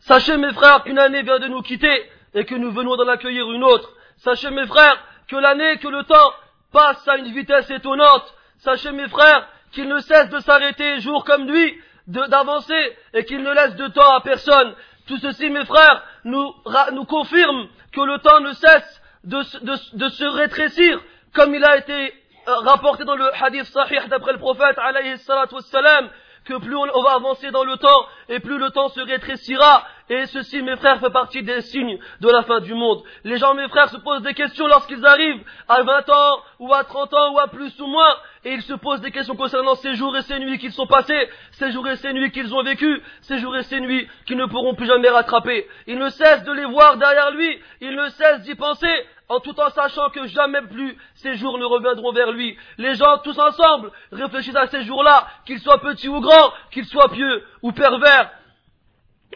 Sachez 0.00 0.36
mes 0.36 0.52
frères 0.52 0.84
qu'une 0.84 0.98
année 0.98 1.22
vient 1.22 1.38
de 1.38 1.48
nous 1.48 1.62
quitter 1.62 2.10
et 2.34 2.44
que 2.44 2.54
nous 2.54 2.70
venons 2.70 2.96
d'en 2.96 3.08
accueillir 3.08 3.50
une 3.50 3.64
autre. 3.64 3.90
Sachez 4.18 4.50
mes 4.50 4.66
frères 4.66 5.02
que 5.26 5.36
l'année, 5.36 5.78
que 5.78 5.88
le 5.88 6.04
temps 6.04 6.32
passe 6.72 7.06
à 7.08 7.16
une 7.16 7.32
vitesse 7.32 7.70
étonnante. 7.70 8.34
Sachez 8.58 8.92
mes 8.92 9.08
frères 9.08 9.48
qu'il 9.72 9.88
ne 9.88 9.98
cesse 9.98 10.28
de 10.28 10.38
s'arrêter 10.40 11.00
jour 11.00 11.24
comme 11.24 11.46
nuit, 11.46 11.80
d'avancer 12.06 12.96
et 13.14 13.24
qu'il 13.24 13.42
ne 13.42 13.52
laisse 13.52 13.76
de 13.76 13.88
temps 13.88 14.14
à 14.14 14.20
personne. 14.20 14.74
Tout 15.06 15.18
ceci, 15.18 15.50
mes 15.50 15.64
frères, 15.64 16.02
nous, 16.24 16.54
nous 16.92 17.04
confirme 17.04 17.68
que 17.92 18.00
le 18.00 18.18
temps 18.18 18.40
ne 18.40 18.52
cesse 18.52 19.02
de, 19.24 19.38
de, 19.64 19.96
de 19.96 20.08
se 20.08 20.24
rétrécir, 20.24 21.00
comme 21.34 21.54
il 21.54 21.64
a 21.64 21.76
été 21.76 22.14
euh, 22.48 22.54
rapporté 22.60 23.04
dans 23.04 23.16
le 23.16 23.28
hadith 23.42 23.64
sahih 23.64 24.08
d'après 24.08 24.32
le 24.32 24.38
prophète, 24.38 24.78
alayhi 24.78 25.16
wassalam, 25.52 26.10
que 26.44 26.54
plus 26.58 26.76
on 26.76 27.02
va 27.02 27.14
avancer 27.14 27.50
dans 27.50 27.64
le 27.64 27.76
temps, 27.76 28.06
et 28.28 28.38
plus 28.38 28.58
le 28.58 28.70
temps 28.70 28.88
se 28.88 29.00
rétrécira. 29.00 29.84
Et 30.08 30.26
ceci, 30.26 30.62
mes 30.62 30.76
frères, 30.76 31.00
fait 31.00 31.10
partie 31.10 31.42
des 31.42 31.60
signes 31.60 31.98
de 32.20 32.28
la 32.28 32.44
fin 32.44 32.60
du 32.60 32.74
monde. 32.74 33.02
Les 33.24 33.36
gens, 33.38 33.54
mes 33.54 33.68
frères, 33.68 33.88
se 33.88 33.96
posent 33.96 34.22
des 34.22 34.34
questions 34.34 34.68
lorsqu'ils 34.68 35.04
arrivent 35.04 35.42
à 35.68 35.82
20 35.82 36.08
ans, 36.08 36.38
ou 36.60 36.72
à 36.72 36.84
30 36.84 37.14
ans, 37.14 37.34
ou 37.34 37.38
à 37.40 37.48
plus 37.48 37.78
ou 37.80 37.86
moins, 37.88 38.14
et 38.46 38.52
ils 38.52 38.62
se 38.62 38.74
posent 38.74 39.00
des 39.00 39.10
questions 39.10 39.34
concernant 39.34 39.74
ces 39.74 39.96
jours 39.96 40.16
et 40.16 40.22
ces 40.22 40.38
nuits 40.38 40.58
qu'ils 40.58 40.72
sont 40.72 40.86
passés, 40.86 41.28
ces 41.50 41.72
jours 41.72 41.88
et 41.88 41.96
ces 41.96 42.12
nuits 42.12 42.30
qu'ils 42.30 42.54
ont 42.54 42.62
vécus, 42.62 43.02
ces 43.22 43.38
jours 43.38 43.56
et 43.56 43.64
ces 43.64 43.80
nuits 43.80 44.08
qu'ils 44.24 44.36
ne 44.36 44.46
pourront 44.46 44.76
plus 44.76 44.86
jamais 44.86 45.08
rattraper. 45.08 45.66
Il 45.88 45.98
ne 45.98 46.08
cesse 46.10 46.44
de 46.44 46.52
les 46.52 46.64
voir 46.64 46.96
derrière 46.96 47.32
lui, 47.32 47.60
il 47.80 47.96
ne 47.96 48.08
cesse 48.10 48.42
d'y 48.42 48.54
penser, 48.54 49.04
en 49.28 49.40
tout 49.40 49.58
en 49.58 49.68
sachant 49.70 50.10
que 50.10 50.28
jamais 50.28 50.62
plus 50.62 50.96
ces 51.16 51.34
jours 51.34 51.58
ne 51.58 51.64
reviendront 51.64 52.12
vers 52.12 52.30
lui. 52.30 52.56
Les 52.78 52.94
gens 52.94 53.18
tous 53.18 53.36
ensemble 53.36 53.90
réfléchissent 54.12 54.54
à 54.54 54.68
ces 54.68 54.84
jours-là, 54.84 55.26
qu'ils 55.44 55.58
soient 55.58 55.80
petits 55.80 56.08
ou 56.08 56.20
grands, 56.20 56.52
qu'ils 56.70 56.86
soient 56.86 57.08
pieux 57.08 57.42
ou 57.62 57.72
pervers. 57.72 58.30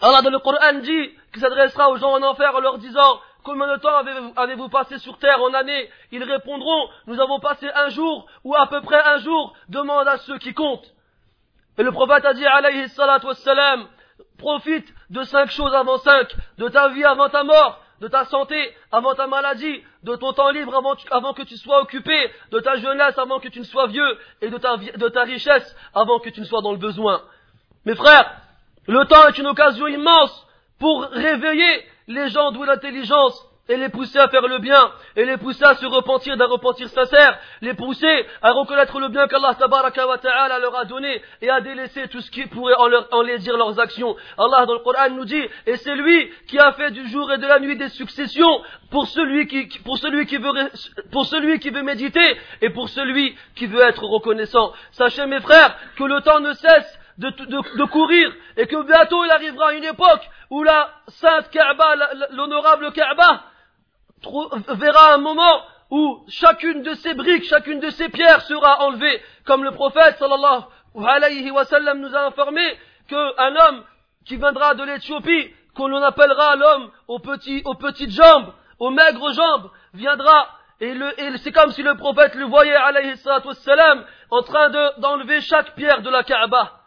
Allah 0.02 0.22
dans 0.22 0.30
le 0.30 0.38
Coran 0.38 0.78
dit 0.82 1.10
qu'il 1.32 1.42
s'adressera 1.42 1.90
aux 1.90 1.96
gens 1.96 2.12
en 2.12 2.22
enfer 2.22 2.54
en 2.54 2.60
leur 2.60 2.78
disant 2.78 3.20
Combien 3.42 3.68
de 3.72 3.80
temps 3.80 3.96
avez-vous 4.36 4.68
passé 4.68 4.98
sur 4.98 5.18
terre 5.18 5.40
en 5.42 5.54
année 5.54 5.90
Ils 6.12 6.24
répondront 6.24 6.88
Nous 7.06 7.20
avons 7.20 7.40
passé 7.40 7.68
un 7.74 7.88
jour 7.88 8.26
ou 8.44 8.54
à 8.54 8.66
peu 8.66 8.80
près 8.82 9.02
un 9.02 9.18
jour. 9.18 9.54
Demande 9.68 10.08
à 10.08 10.18
ceux 10.18 10.38
qui 10.38 10.52
comptent. 10.52 10.92
Et 11.78 11.82
le 11.82 11.92
prophète 11.92 12.24
a 12.24 12.34
dit 12.34 12.46
alayhi 12.46 12.88
salatu 12.90 13.26
wassalam 13.26 13.86
Profite 14.38 14.92
de 15.10 15.22
cinq 15.22 15.50
choses 15.50 15.74
avant 15.74 15.98
cinq, 15.98 16.34
de 16.58 16.68
ta 16.68 16.88
vie 16.88 17.04
avant 17.04 17.28
ta 17.28 17.44
mort, 17.44 17.82
de 18.00 18.08
ta 18.08 18.24
santé 18.24 18.74
avant 18.90 19.14
ta 19.14 19.26
maladie, 19.26 19.82
de 20.02 20.16
ton 20.16 20.32
temps 20.32 20.50
libre 20.50 20.74
avant, 21.10 21.34
que 21.34 21.42
tu 21.42 21.56
sois 21.56 21.82
occupé, 21.82 22.30
de 22.50 22.58
ta 22.60 22.76
jeunesse 22.76 23.18
avant 23.18 23.38
que 23.38 23.48
tu 23.48 23.60
ne 23.60 23.64
sois 23.64 23.86
vieux, 23.86 24.18
et 24.40 24.48
de 24.48 24.56
ta, 24.56 24.76
de 24.78 25.08
ta 25.08 25.22
richesse 25.22 25.76
avant 25.94 26.18
que 26.18 26.30
tu 26.30 26.40
ne 26.40 26.46
sois 26.46 26.62
dans 26.62 26.72
le 26.72 26.78
besoin. 26.78 27.22
Mes 27.84 27.94
frères, 27.94 28.40
le 28.86 29.04
temps 29.04 29.28
est 29.28 29.38
une 29.38 29.46
occasion 29.46 29.86
immense 29.86 30.46
pour 30.78 31.02
réveiller 31.02 31.84
les 32.10 32.28
gens 32.28 32.50
doués 32.50 32.66
d'intelligence 32.66 33.46
et 33.68 33.76
les 33.76 33.88
pousser 33.88 34.18
à 34.18 34.26
faire 34.28 34.48
le 34.48 34.58
bien, 34.58 34.90
et 35.14 35.24
les 35.24 35.36
pousser 35.36 35.62
à 35.62 35.76
se 35.76 35.86
repentir 35.86 36.36
d'un 36.36 36.46
repentir 36.46 36.88
sincère, 36.88 37.38
les 37.60 37.72
pousser 37.74 38.26
à 38.42 38.50
reconnaître 38.50 38.98
le 38.98 39.08
bien 39.08 39.28
qu'Allah 39.28 39.56
wa 39.60 40.18
ta'ala 40.18 40.58
leur 40.58 40.76
a 40.76 40.84
donné, 40.86 41.22
et 41.40 41.48
à 41.48 41.60
délaisser 41.60 42.08
tout 42.08 42.20
ce 42.20 42.32
qui 42.32 42.46
pourrait 42.46 42.74
en, 42.74 42.88
leur, 42.88 43.06
dire 43.38 43.56
leurs 43.56 43.78
actions. 43.78 44.16
Allah 44.36 44.66
dans 44.66 44.72
le 44.72 44.80
Coran 44.80 45.10
nous 45.10 45.24
dit, 45.24 45.44
et 45.66 45.76
c'est 45.76 45.94
lui 45.94 46.32
qui 46.48 46.58
a 46.58 46.72
fait 46.72 46.90
du 46.90 47.08
jour 47.10 47.32
et 47.32 47.38
de 47.38 47.46
la 47.46 47.60
nuit 47.60 47.76
des 47.76 47.90
successions 47.90 48.60
pour 48.90 49.06
celui 49.06 49.46
qui, 49.46 49.66
pour 49.84 49.98
celui 49.98 50.26
qui 50.26 50.38
veut, 50.38 50.50
pour 51.12 51.26
celui 51.26 51.60
qui 51.60 51.70
veut 51.70 51.82
méditer, 51.82 52.38
et 52.62 52.70
pour 52.70 52.88
celui 52.88 53.36
qui 53.54 53.66
veut 53.66 53.82
être 53.82 54.02
reconnaissant. 54.02 54.72
Sachez 54.90 55.26
mes 55.26 55.40
frères, 55.40 55.76
que 55.96 56.04
le 56.04 56.20
temps 56.22 56.40
ne 56.40 56.54
cesse 56.54 56.98
de, 57.20 57.84
courir 57.84 58.32
et 58.56 58.66
que 58.66 58.82
bientôt 58.82 59.24
il 59.24 59.30
arrivera 59.30 59.74
une 59.74 59.84
époque 59.84 60.28
où 60.50 60.62
la 60.62 60.90
sainte 61.08 61.50
Kaaba, 61.50 61.96
l'honorable 62.30 62.92
Kaaba, 62.92 63.44
verra 64.68 65.14
un 65.14 65.18
moment 65.18 65.62
où 65.90 66.24
chacune 66.28 66.82
de 66.82 66.94
ses 66.94 67.14
briques, 67.14 67.44
chacune 67.48 67.80
de 67.80 67.90
ses 67.90 68.08
pierres 68.08 68.42
sera 68.42 68.82
enlevée, 68.82 69.22
comme 69.44 69.64
le 69.64 69.72
prophète 69.72 70.18
sallallahu 70.18 70.64
alayhi 70.96 71.50
wa 71.50 71.64
sallam 71.64 72.00
nous 72.00 72.14
a 72.14 72.26
informé 72.26 72.62
qu'un 73.08 73.56
homme 73.56 73.84
qui 74.24 74.36
viendra 74.36 74.74
de 74.74 74.84
l'Éthiopie, 74.84 75.50
qu'on 75.74 75.94
appellera 76.02 76.56
l'homme 76.56 76.90
aux, 77.08 77.20
aux 77.64 77.74
petites 77.74 78.10
jambes, 78.10 78.52
aux 78.78 78.90
maigres 78.90 79.32
jambes, 79.32 79.70
viendra 79.94 80.48
et, 80.80 80.94
c'est 81.42 81.52
comme 81.52 81.72
si 81.72 81.82
le 81.82 81.94
prophète 81.94 82.34
le 82.34 82.46
voyait 82.46 82.74
alayhi 82.74 83.16
sallam 83.18 84.04
en 84.30 84.42
train 84.42 84.70
d'enlever 84.98 85.42
chaque 85.42 85.74
pierre 85.74 86.00
de 86.00 86.08
la 86.08 86.24
Kaaba. 86.24 86.79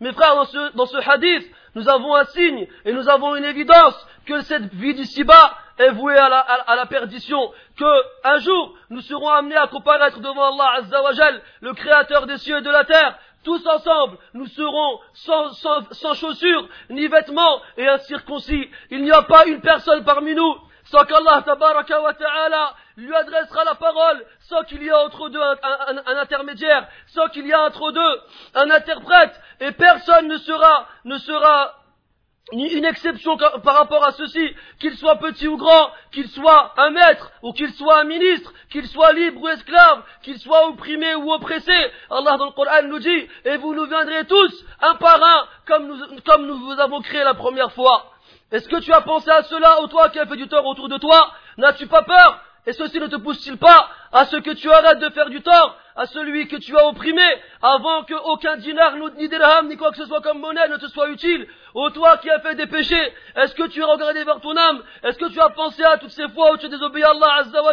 Mes 0.00 0.12
frères, 0.12 0.34
dans 0.74 0.86
ce, 0.86 1.10
hadith, 1.10 1.50
nous 1.74 1.88
avons 1.88 2.14
un 2.14 2.24
signe 2.24 2.66
et 2.84 2.92
nous 2.92 3.08
avons 3.08 3.34
une 3.34 3.44
évidence 3.44 3.94
que 4.26 4.42
cette 4.42 4.74
vie 4.74 4.94
d'ici-bas 4.94 5.56
est 5.78 5.90
vouée 5.90 6.16
à 6.16 6.28
la, 6.28 6.38
à, 6.38 6.76
la 6.76 6.86
perdition, 6.86 7.52
que 7.76 8.02
un 8.24 8.38
jour 8.38 8.74
nous 8.90 9.00
serons 9.00 9.28
amenés 9.28 9.56
à 9.56 9.66
comparaître 9.68 10.20
devant 10.20 10.52
Allah 10.52 10.78
Azzawajal, 10.78 11.42
le 11.60 11.72
créateur 11.74 12.26
des 12.26 12.38
cieux 12.38 12.58
et 12.58 12.62
de 12.62 12.70
la 12.70 12.84
terre, 12.84 13.18
tous 13.42 13.64
ensemble, 13.66 14.18
nous 14.34 14.46
serons 14.46 15.00
sans, 15.14 15.52
sans, 15.52 15.92
sans 15.92 16.14
chaussures, 16.14 16.68
ni 16.90 17.06
vêtements 17.06 17.62
et 17.76 17.86
incirconcis. 17.86 18.68
Il 18.90 19.02
n'y 19.02 19.12
a 19.12 19.22
pas 19.22 19.46
une 19.46 19.60
personne 19.60 20.04
parmi 20.04 20.34
nous 20.34 20.56
sans 20.86 21.04
qu'Allah 21.04 21.42
tabaraka 21.42 22.00
wa 22.00 22.14
ta'ala 22.14 22.74
lui 22.96 23.14
adressera 23.14 23.64
la 23.64 23.74
parole, 23.74 24.24
sans 24.40 24.62
qu'il 24.64 24.82
y 24.82 24.88
ait 24.88 24.92
entre 24.92 25.28
deux 25.28 25.40
un, 25.40 26.16
intermédiaire, 26.18 26.88
sans 27.08 27.28
qu'il 27.28 27.46
y 27.46 27.50
ait 27.50 27.54
entre 27.54 27.92
deux 27.92 28.20
un 28.54 28.70
interprète, 28.70 29.40
et 29.60 29.72
personne 29.72 30.28
ne 30.28 30.38
sera, 30.38 30.88
ne 31.04 31.18
sera 31.18 31.74
une 32.52 32.84
exception 32.84 33.36
par 33.36 33.76
rapport 33.76 34.06
à 34.06 34.12
ceci, 34.12 34.54
qu'il 34.78 34.96
soit 34.96 35.16
petit 35.16 35.48
ou 35.48 35.56
grand, 35.56 35.90
qu'il 36.12 36.28
soit 36.28 36.74
un 36.76 36.90
maître 36.90 37.32
ou 37.42 37.52
qu'il 37.52 37.72
soit 37.74 38.00
un 38.00 38.04
ministre, 38.04 38.52
qu'il 38.70 38.86
soit 38.86 39.12
libre 39.12 39.42
ou 39.42 39.48
esclave, 39.48 40.04
qu'il 40.22 40.38
soit 40.38 40.68
opprimé 40.68 41.16
ou 41.16 41.32
oppressé. 41.32 41.74
Allah 42.08 42.36
dans 42.36 42.46
le 42.46 42.52
Coran 42.52 42.82
nous 42.84 43.00
dit, 43.00 43.28
et 43.44 43.56
vous 43.56 43.74
nous 43.74 43.86
viendrez 43.86 44.24
tous 44.26 44.64
un 44.80 44.94
par 44.94 45.20
un, 45.22 45.48
comme 45.66 45.88
nous, 45.88 46.20
comme 46.24 46.46
nous 46.46 46.56
vous 46.56 46.80
avons 46.80 47.00
créé 47.00 47.24
la 47.24 47.34
première 47.34 47.72
fois. 47.72 48.12
Est-ce 48.52 48.68
que 48.68 48.80
tu 48.80 48.92
as 48.92 49.00
pensé 49.00 49.30
à 49.30 49.42
cela, 49.42 49.82
ou 49.82 49.88
toi 49.88 50.08
qui 50.08 50.18
as 50.18 50.26
fait 50.26 50.36
du 50.36 50.48
tort 50.48 50.66
autour 50.66 50.88
de 50.88 50.98
toi? 50.98 51.32
N'as-tu 51.58 51.86
pas 51.86 52.02
peur? 52.02 52.40
Et 52.66 52.72
ceci 52.72 52.98
ne 52.98 53.06
te 53.06 53.16
pousse-t-il 53.16 53.58
pas 53.58 53.88
à 54.12 54.24
ce 54.26 54.36
que 54.36 54.50
tu 54.50 54.70
arrêtes 54.70 54.98
de 54.98 55.10
faire 55.10 55.30
du 55.30 55.40
tort 55.40 55.76
à 55.96 56.04
celui 56.06 56.46
que 56.46 56.56
tu 56.56 56.76
as 56.76 56.86
opprimé, 56.86 57.22
avant 57.62 58.04
que 58.04 58.12
aucun 58.14 58.56
dinar, 58.56 58.94
ni 59.16 59.28
dirham, 59.28 59.66
ni 59.66 59.76
quoi 59.78 59.90
que 59.90 59.96
ce 59.96 60.04
soit 60.04 60.20
comme 60.20 60.40
monnaie 60.40 60.68
ne 60.68 60.76
te 60.76 60.86
soit 60.88 61.08
utile? 61.08 61.48
Ô 61.72 61.88
toi 61.90 62.18
qui 62.18 62.28
as 62.28 62.40
fait 62.40 62.54
des 62.54 62.66
péchés, 62.66 63.14
est-ce 63.34 63.54
que 63.54 63.66
tu 63.68 63.82
as 63.82 63.86
regardé 63.86 64.22
vers 64.24 64.40
ton 64.40 64.54
âme? 64.56 64.82
Est-ce 65.02 65.18
que 65.18 65.32
tu 65.32 65.40
as 65.40 65.48
pensé 65.50 65.82
à 65.84 65.96
toutes 65.96 66.10
ces 66.10 66.28
fois 66.28 66.52
où 66.52 66.58
tu 66.58 66.66
as 66.66 66.68
désobéi 66.68 67.02
à 67.02 67.10
Allah 67.10 67.34
Azza 67.38 67.62
wa 67.62 67.72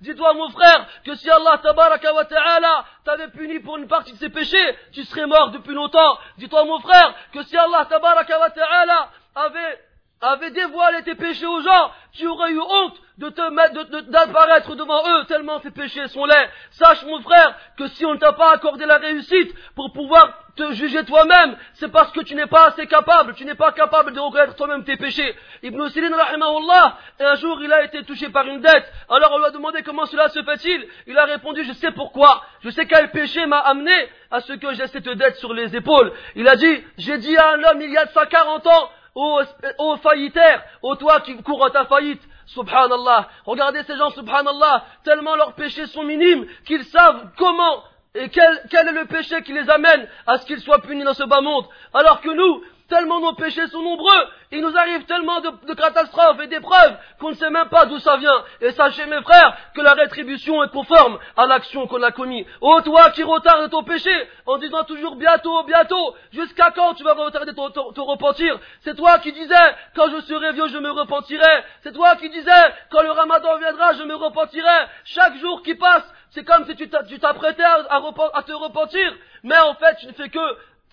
Dis-toi 0.00 0.32
mon 0.32 0.48
frère, 0.48 0.86
que 1.04 1.14
si 1.14 1.28
Allah 1.28 1.58
tabaraka 1.62 2.14
wa 2.14 2.24
ta'ala 2.24 2.84
t'avait 3.04 3.28
puni 3.28 3.60
pour 3.60 3.76
une 3.76 3.86
partie 3.86 4.12
de 4.12 4.18
ses 4.18 4.30
péchés, 4.30 4.78
tu 4.92 5.04
serais 5.04 5.26
mort 5.26 5.50
depuis 5.50 5.74
longtemps. 5.74 6.18
Dis-toi 6.38 6.64
mon 6.64 6.78
frère, 6.80 7.14
que 7.34 7.42
si 7.42 7.56
Allah 7.56 7.84
tabaraka 7.84 8.38
wa 8.38 8.50
ta'ala 8.50 9.10
avait 9.34 9.78
avait 10.20 10.50
dévoilé 10.50 11.02
tes 11.02 11.14
péchés 11.14 11.46
aux 11.46 11.60
gens, 11.60 11.92
tu 12.12 12.26
aurais 12.26 12.50
eu 12.50 12.60
honte 12.60 12.96
de 13.18 13.28
te 13.28 13.50
mettre, 13.50 14.10
d'apparaître 14.10 14.74
devant 14.74 15.02
eux 15.08 15.24
tellement 15.26 15.60
tes 15.60 15.70
péchés 15.70 16.06
sont 16.08 16.24
laids. 16.24 16.50
Sache 16.70 17.04
mon 17.04 17.20
frère 17.20 17.54
que 17.76 17.86
si 17.88 18.04
on 18.04 18.14
ne 18.14 18.18
t'a 18.18 18.32
pas 18.32 18.52
accordé 18.52 18.86
la 18.86 18.98
réussite 18.98 19.54
pour 19.74 19.92
pouvoir 19.92 20.44
te 20.56 20.72
juger 20.72 21.04
toi-même, 21.04 21.56
c'est 21.74 21.90
parce 21.90 22.10
que 22.12 22.20
tu 22.20 22.34
n'es 22.34 22.46
pas 22.46 22.66
assez 22.66 22.86
capable, 22.86 23.34
tu 23.34 23.44
n'es 23.44 23.54
pas 23.54 23.70
capable 23.70 24.12
de 24.12 24.18
reconnaître 24.18 24.56
toi-même 24.56 24.84
tes 24.84 24.96
péchés. 24.96 25.36
Ibn 25.62 25.88
Sirin 25.88 26.14
rahimahullah, 26.16 26.98
un 27.20 27.34
jour 27.36 27.60
il 27.62 27.72
a 27.72 27.84
été 27.84 28.02
touché 28.02 28.28
par 28.28 28.46
une 28.46 28.60
dette, 28.60 28.92
alors 29.08 29.32
on 29.34 29.38
lui 29.38 29.46
a 29.46 29.50
demandé 29.50 29.82
comment 29.82 30.06
cela 30.06 30.28
se 30.28 30.42
fait-il, 30.42 30.88
il 31.06 31.16
a 31.16 31.24
répondu 31.24 31.62
je 31.64 31.72
sais 31.74 31.92
pourquoi, 31.92 32.42
je 32.62 32.70
sais 32.70 32.86
quel 32.86 33.10
péché 33.10 33.46
m'a 33.46 33.58
amené 33.58 33.92
à 34.32 34.40
ce 34.40 34.52
que 34.54 34.72
j'ai 34.74 34.86
cette 34.88 35.08
dette 35.08 35.36
sur 35.36 35.54
les 35.54 35.76
épaules. 35.76 36.12
Il 36.34 36.48
a 36.48 36.56
dit, 36.56 36.84
j'ai 36.98 37.18
dit 37.18 37.36
à 37.36 37.50
un 37.50 37.62
homme 37.62 37.80
il 37.80 37.90
y 37.90 37.96
a 37.96 38.06
de 38.06 38.10
ça 38.10 38.26
40 38.26 38.66
ans, 38.66 38.90
ô, 39.18 39.42
ô 39.78 39.96
faillitaire, 39.96 40.62
ô 40.82 40.94
toi 40.94 41.20
qui 41.20 41.36
cours 41.42 41.64
à 41.64 41.70
ta 41.70 41.84
faillite, 41.86 42.22
subhanallah, 42.46 43.28
regardez 43.44 43.82
ces 43.82 43.96
gens, 43.96 44.10
subhanallah, 44.10 44.84
tellement 45.04 45.34
leurs 45.34 45.54
péchés 45.54 45.86
sont 45.86 46.04
minimes 46.04 46.46
qu'ils 46.64 46.84
savent 46.84 47.30
comment 47.36 47.82
et 48.14 48.28
quel, 48.30 48.62
quel 48.70 48.88
est 48.88 48.92
le 48.92 49.04
péché 49.06 49.42
qui 49.42 49.52
les 49.52 49.68
amène 49.68 50.08
à 50.26 50.38
ce 50.38 50.46
qu'ils 50.46 50.60
soient 50.60 50.80
punis 50.80 51.04
dans 51.04 51.14
ce 51.14 51.24
bas 51.24 51.40
monde. 51.40 51.66
Alors 51.92 52.20
que 52.20 52.30
nous, 52.30 52.62
tellement 52.88 53.20
nos 53.20 53.34
péchés 53.34 53.66
sont 53.68 53.82
nombreux, 53.82 54.28
il 54.50 54.62
nous 54.62 54.76
arrive 54.76 55.04
tellement 55.04 55.40
de, 55.40 55.74
catastrophes 55.74 56.40
et 56.42 56.46
d'épreuves 56.46 56.96
qu'on 57.20 57.30
ne 57.30 57.34
sait 57.34 57.50
même 57.50 57.68
pas 57.68 57.86
d'où 57.86 57.98
ça 57.98 58.16
vient. 58.16 58.44
Et 58.60 58.72
sachez 58.72 59.06
mes 59.06 59.20
frères 59.22 59.56
que 59.74 59.80
la 59.80 59.92
rétribution 59.92 60.62
est 60.64 60.70
conforme 60.70 61.18
à 61.36 61.46
l'action 61.46 61.86
qu'on 61.86 62.02
a 62.02 62.10
commise. 62.10 62.46
Oh 62.60 62.80
toi 62.82 63.10
qui 63.10 63.22
retardes 63.22 63.70
ton 63.70 63.84
péché 63.84 64.10
en 64.46 64.56
disant 64.58 64.84
toujours 64.84 65.16
bientôt, 65.16 65.62
bientôt, 65.64 66.16
jusqu'à 66.32 66.70
quand 66.70 66.94
tu 66.94 67.04
vas 67.04 67.14
retarder 67.14 67.54
ton, 67.54 68.04
repentir? 68.04 68.58
C'est 68.80 68.96
toi 68.96 69.18
qui 69.18 69.32
disais 69.32 69.54
quand 69.94 70.08
je 70.10 70.20
serai 70.22 70.52
vieux 70.52 70.68
je 70.68 70.78
me 70.78 70.90
repentirai. 70.90 71.64
C'est 71.82 71.92
toi 71.92 72.16
qui 72.16 72.30
disais 72.30 72.50
quand 72.90 73.02
le 73.02 73.10
ramadan 73.10 73.58
viendra 73.58 73.92
je 73.92 74.04
me 74.04 74.14
repentirai. 74.14 74.86
Chaque 75.04 75.36
jour 75.36 75.62
qui 75.62 75.74
passe 75.74 76.04
c'est 76.30 76.44
comme 76.44 76.66
si 76.66 76.76
tu 76.76 76.88
t'apprêtais 77.18 77.62
à, 77.62 77.86
à, 77.90 78.42
te 78.42 78.52
repentir, 78.52 79.14
mais 79.42 79.58
en 79.58 79.74
fait 79.74 79.96
tu 79.96 80.06
ne 80.06 80.12
fais 80.12 80.28
que 80.28 80.38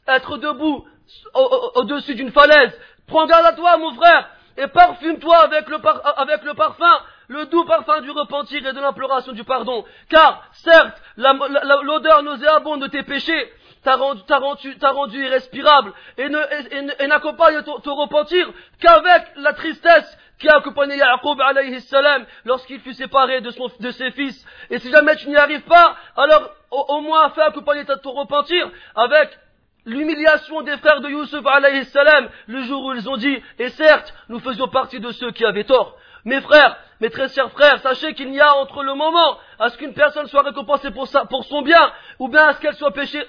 être 0.08 0.38
debout 0.38 0.86
au-dessus 1.34 2.16
d'une 2.16 2.32
falaise. 2.32 2.72
Prends 3.08 3.26
garde 3.28 3.46
à 3.46 3.54
toi, 3.54 3.78
mon 3.78 3.94
frère, 3.94 4.30
et 4.58 4.68
parfume-toi 4.68 5.38
avec 5.38 5.68
le, 5.70 5.78
avec 6.18 6.44
le 6.44 6.54
parfum, 6.54 7.00
le 7.28 7.46
doux 7.46 7.66
parfum 7.66 8.02
du 8.02 8.12
repentir 8.12 8.66
et 8.66 8.74
de 8.74 8.80
l'imploration 8.80 9.34
du 9.34 9.44
pardon. 9.44 9.86
Car, 10.10 10.44
certes, 10.54 11.02
l'odeur 11.18 12.24
nauséabonde 12.24 12.82
de 12.82 12.88
tes 12.88 13.04
péchés 13.04 13.52
t'a 13.84 13.96
rendu, 13.96 14.22
rendu, 14.30 14.76
rendu, 14.82 15.24
irrespirable 15.24 15.94
et 16.18 17.08
n'accompagne 17.08 17.62
ton, 17.64 17.96
repentir 17.96 18.50
qu'avec 18.80 19.24
la 19.36 19.54
tristesse 19.54 20.18
qui 20.40 20.50
a 20.50 20.58
accompagné 20.58 20.98
Yaqub 20.98 21.40
alayhi 21.40 21.80
salam 21.82 22.26
lorsqu'il 22.44 22.80
fut 22.82 22.94
séparé 22.94 23.42
de, 23.42 23.52
son, 23.52 23.72
de 23.80 23.92
ses 23.92 24.12
fils. 24.12 24.46
Et 24.70 24.80
si 24.80 24.92
jamais 24.92 25.16
tu 25.16 25.30
n'y 25.30 25.38
arrives 25.38 25.64
pas, 25.64 25.96
alors 26.18 26.52
au, 26.72 27.00
moins 27.02 27.30
fais 27.30 27.42
accompagner 27.42 27.86
ton 27.86 28.12
repentir 28.12 28.70
avec 28.96 29.38
l'humiliation 29.86 30.62
des 30.62 30.78
frères 30.78 31.02
de 31.02 31.10
Youssef 31.10 31.46
alayhi 31.46 31.86
salam 31.86 32.30
le 32.48 32.62
jour 32.64 32.86
où 32.86 32.94
ils 32.94 33.10
ont 33.10 33.18
dit, 33.18 33.42
et 33.60 33.70
certes, 33.70 34.14
nous 34.30 34.40
faisions 34.40 34.68
partie 34.68 35.00
de 35.00 35.12
ceux 35.12 35.32
qui 35.32 35.46
avaient 35.46 35.64
tort. 35.64 35.98
Mes 36.26 36.42
frères, 36.42 36.78
mes 37.02 37.10
très 37.10 37.30
chers 37.30 37.52
frères, 37.52 37.80
sachez 37.80 38.14
qu'il 38.14 38.32
n'y 38.32 38.40
a 38.40 38.56
entre 38.56 38.84
le 38.84 38.96
moment 38.96 39.38
à 39.60 39.70
ce 39.70 39.78
qu'une 39.78 39.94
personne 39.94 40.28
soit 40.28 40.42
récompensée 40.42 40.92
pour, 40.92 41.08
pour 41.30 41.44
son 41.46 41.62
bien, 41.62 41.92
ou 42.20 42.28
bien 42.28 42.48
à 42.48 42.54
ce 42.54 42.62
qu'elle 42.62 42.76
soit 42.76 42.92
péché, 42.92 43.24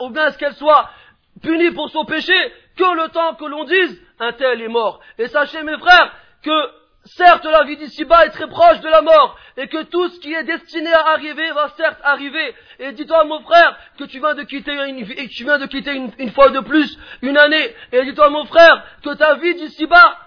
ou 0.00 0.10
bien 0.10 0.24
à 0.24 0.32
ce 0.32 0.38
qu'elle 0.38 0.54
soit 0.54 0.90
punie 1.42 1.70
pour 1.70 1.88
son 1.90 2.04
péché, 2.04 2.34
que 2.76 3.02
le 3.02 3.08
temps 3.08 3.34
que 3.34 3.46
l'on 3.46 3.64
dise, 3.64 4.02
un 4.20 4.32
tel 4.32 4.60
est 4.60 4.68
mort. 4.68 5.00
Et 5.16 5.28
sachez, 5.28 5.62
mes 5.62 5.78
frères, 5.78 6.12
que 6.42 6.70
certes 7.16 7.44
la 7.44 7.64
vie 7.64 7.76
d'ici-bas 7.76 8.26
est 8.26 8.30
très 8.30 8.48
proche 8.48 8.80
de 8.80 8.88
la 8.88 9.02
mort 9.02 9.38
et 9.56 9.68
que 9.68 9.82
tout 9.84 10.08
ce 10.08 10.20
qui 10.20 10.32
est 10.32 10.44
destiné 10.44 10.92
à 10.92 11.08
arriver 11.10 11.50
va 11.52 11.68
certes 11.76 12.00
arriver. 12.02 12.54
Et 12.78 12.92
dis-toi 12.92 13.24
mon 13.24 13.40
frère 13.40 13.76
que 13.98 14.04
tu 14.04 14.18
viens 14.20 14.34
de 14.34 14.42
quitter 14.42 14.72
une, 14.72 14.98
et 14.98 15.28
tu 15.28 15.44
viens 15.44 15.58
de 15.58 15.66
quitter 15.66 15.94
une, 15.94 16.30
fois 16.30 16.50
de 16.50 16.60
plus 16.60 16.98
une 17.22 17.36
année. 17.36 17.74
Et 17.92 18.04
dis-toi 18.04 18.30
mon 18.30 18.44
frère 18.46 18.84
que 19.02 19.14
ta 19.14 19.34
vie 19.34 19.54
d'ici-bas 19.54 20.18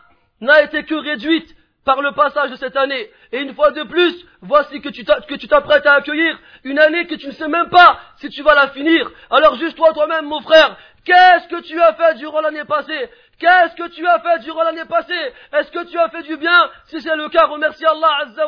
n'a 0.42 0.64
été 0.64 0.84
que 0.84 0.96
réduite 0.96 1.56
par 1.86 2.02
le 2.02 2.12
passage 2.12 2.52
de 2.52 2.56
cette 2.58 2.78
année. 2.78 3.10
Et 3.32 3.40
une 3.40 3.56
fois 3.56 3.72
de 3.72 3.84
plus, 3.84 4.14
voici 4.42 4.82
que 4.82 4.90
tu 4.90 5.48
t'apprêtes 5.48 5.86
à 5.86 5.94
accueillir 5.96 6.38
une 6.64 6.80
année 6.80 7.08
que 7.08 7.16
tu 7.16 7.28
ne 7.28 7.32
sais 7.32 7.48
même 7.48 7.70
pas 7.70 8.00
si 8.18 8.30
tu 8.30 8.44
vas 8.44 8.54
la 8.54 8.70
finir. 8.70 9.10
Alors 9.30 9.56
juste 9.56 9.78
toi 9.78 9.94
toi-même 9.94 10.26
mon 10.26 10.42
frère, 10.42 10.78
Qu'est-ce 11.04 11.48
que 11.48 11.62
tu 11.62 11.82
as 11.82 11.94
fait 11.94 12.16
durant 12.16 12.42
l'année 12.42 12.66
passée? 12.66 13.10
Qu'est-ce 13.40 13.76
que 13.76 13.88
tu 13.88 14.06
as 14.06 14.20
fait 14.20 14.38
durant 14.44 14.62
l'année 14.62 14.86
passée? 14.86 15.34
Est-ce 15.52 15.72
que 15.72 15.84
tu 15.86 15.98
as 15.98 16.10
fait 16.10 16.22
du 16.22 16.38
bien? 16.38 16.70
Si 16.86 17.02
c'est 17.02 17.16
le 17.16 17.28
cas, 17.30 17.48
remercie 17.48 17.84
Allah 17.84 18.20
Azza 18.22 18.44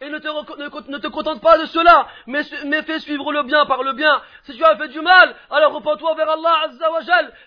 et 0.00 0.08
ne 0.08 0.18
te, 0.18 1.08
contente 1.08 1.40
pas 1.40 1.58
de 1.58 1.66
cela, 1.66 2.06
mais, 2.28 2.44
fais 2.82 3.00
suivre 3.00 3.32
le 3.32 3.42
bien 3.42 3.66
par 3.66 3.82
le 3.82 3.92
bien. 3.92 4.22
Si 4.44 4.56
tu 4.56 4.62
as 4.64 4.76
fait 4.76 4.86
du 4.86 5.00
mal, 5.00 5.34
alors 5.50 5.72
repens-toi 5.72 6.14
vers 6.14 6.30
Allah 6.30 6.54
Azza 6.66 6.86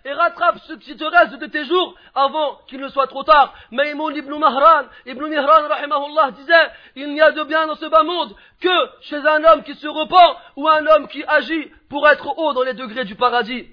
et 0.03 0.11
rattrape 0.11 0.57
ce 0.67 0.73
qui 0.73 0.97
te 0.97 1.05
reste 1.05 1.35
de 1.35 1.45
tes 1.45 1.63
jours 1.63 1.95
avant 2.13 2.59
qu'il 2.67 2.81
ne 2.81 2.89
soit 2.89 3.07
trop 3.07 3.23
tard. 3.23 3.53
Maïmoun 3.71 4.13
ibn 4.13 4.37
Mahran, 4.37 4.87
ibn 5.05 5.25
Mihran 5.25 5.69
rahimahullah 5.69 6.31
disait, 6.31 6.69
il 6.97 7.13
n'y 7.13 7.21
a 7.21 7.31
de 7.31 7.43
bien 7.43 7.65
dans 7.65 7.75
ce 7.75 7.85
bas 7.85 8.03
monde 8.03 8.35
que 8.59 8.89
chez 9.03 9.25
un 9.25 9.41
homme 9.45 9.63
qui 9.63 9.75
se 9.75 9.87
repent 9.87 10.37
ou 10.57 10.67
un 10.67 10.85
homme 10.85 11.07
qui 11.07 11.23
agit 11.23 11.71
pour 11.89 12.09
être 12.09 12.37
haut 12.37 12.51
dans 12.51 12.63
les 12.63 12.73
degrés 12.73 13.05
du 13.05 13.15
paradis. 13.15 13.69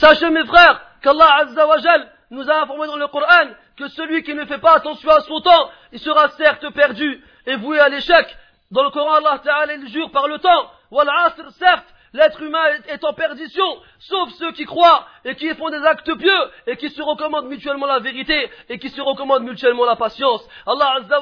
Sachez 0.00 0.30
mes 0.30 0.46
frères 0.46 0.80
qu'Allah 1.02 1.40
Azzawajal 1.40 2.10
nous 2.30 2.50
a 2.50 2.62
informé 2.62 2.86
dans 2.86 2.96
le 2.96 3.06
Coran 3.08 3.50
que 3.76 3.86
celui 3.88 4.22
qui 4.22 4.34
ne 4.34 4.46
fait 4.46 4.58
pas 4.58 4.76
attention 4.76 5.10
à 5.10 5.20
son 5.20 5.42
temps, 5.42 5.70
il 5.92 5.98
sera 5.98 6.30
certes 6.30 6.70
perdu 6.72 7.22
et 7.44 7.56
voué 7.56 7.78
à 7.78 7.90
l'échec. 7.90 8.34
Dans 8.70 8.82
le 8.82 8.90
Coran, 8.90 9.16
Allah 9.16 9.40
Ta'ala 9.44 9.74
il 9.74 9.86
jure 9.88 10.10
par 10.10 10.26
le 10.26 10.38
temps. 10.38 10.70
Wal 10.90 11.06
asr, 11.06 11.50
certes, 11.50 11.84
L'être 12.12 12.42
humain 12.42 12.64
est 12.88 13.04
en 13.04 13.12
perdition, 13.12 13.64
sauf 14.00 14.30
ceux 14.30 14.50
qui 14.50 14.64
croient 14.64 15.06
et 15.24 15.36
qui 15.36 15.48
font 15.54 15.70
des 15.70 15.84
actes 15.84 16.12
pieux 16.16 16.50
et 16.66 16.76
qui 16.76 16.90
se 16.90 17.00
recommandent 17.00 17.46
mutuellement 17.46 17.86
la 17.86 18.00
vérité 18.00 18.50
et 18.68 18.80
qui 18.80 18.88
se 18.88 19.00
recommandent 19.00 19.44
mutuellement 19.44 19.84
la 19.84 19.94
patience. 19.94 20.42
Allah 20.66 20.96
Azza 20.96 21.20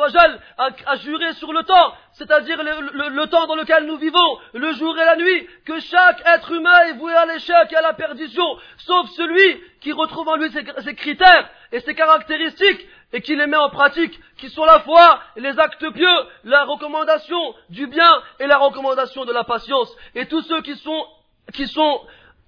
a, 0.57 0.71
a 0.87 0.97
juré 0.97 1.35
sur 1.35 1.53
le 1.53 1.63
temps, 1.65 1.93
c'est-à-dire 2.13 2.63
le, 2.63 3.27
temps 3.27 3.47
dans 3.47 3.57
lequel 3.57 3.85
nous 3.85 3.99
vivons, 3.99 4.39
le 4.55 4.73
jour 4.73 4.99
et 4.99 5.05
la 5.05 5.17
nuit, 5.17 5.47
que 5.67 5.79
chaque 5.81 6.23
être 6.27 6.53
humain 6.53 6.79
est 6.89 6.95
voué 6.95 7.15
à 7.15 7.27
l'échec 7.27 7.71
et 7.71 7.77
à 7.77 7.83
la 7.83 7.93
perdition, 7.93 8.47
sauf 8.79 9.11
celui 9.11 9.61
qui 9.81 9.93
retrouve 9.93 10.29
en 10.29 10.37
lui 10.37 10.51
ses 10.51 10.95
critères 10.95 11.51
et 11.71 11.81
ses 11.81 11.95
caractéristiques 11.95 12.87
et 13.13 13.23
qui 13.23 13.37
les 13.37 13.47
met 13.47 13.57
en 13.57 13.71
pratique, 13.71 14.19
qui 14.37 14.51
sont 14.51 14.65
la 14.65 14.81
foi, 14.81 15.21
les 15.37 15.59
actes 15.59 15.91
pieux, 15.93 16.19
la 16.45 16.65
recommandation 16.65 17.55
du 17.71 17.87
bien 17.87 18.11
et 18.39 18.47
la 18.47 18.59
recommandation 18.59 19.25
de 19.25 19.33
la 19.33 19.45
patience. 19.45 19.95
Et 20.15 20.27
tous 20.27 20.43
ceux 20.43 20.61
qui 20.61 20.77
sont, 20.77 21.07
qui 21.55 21.67
sont 21.67 22.03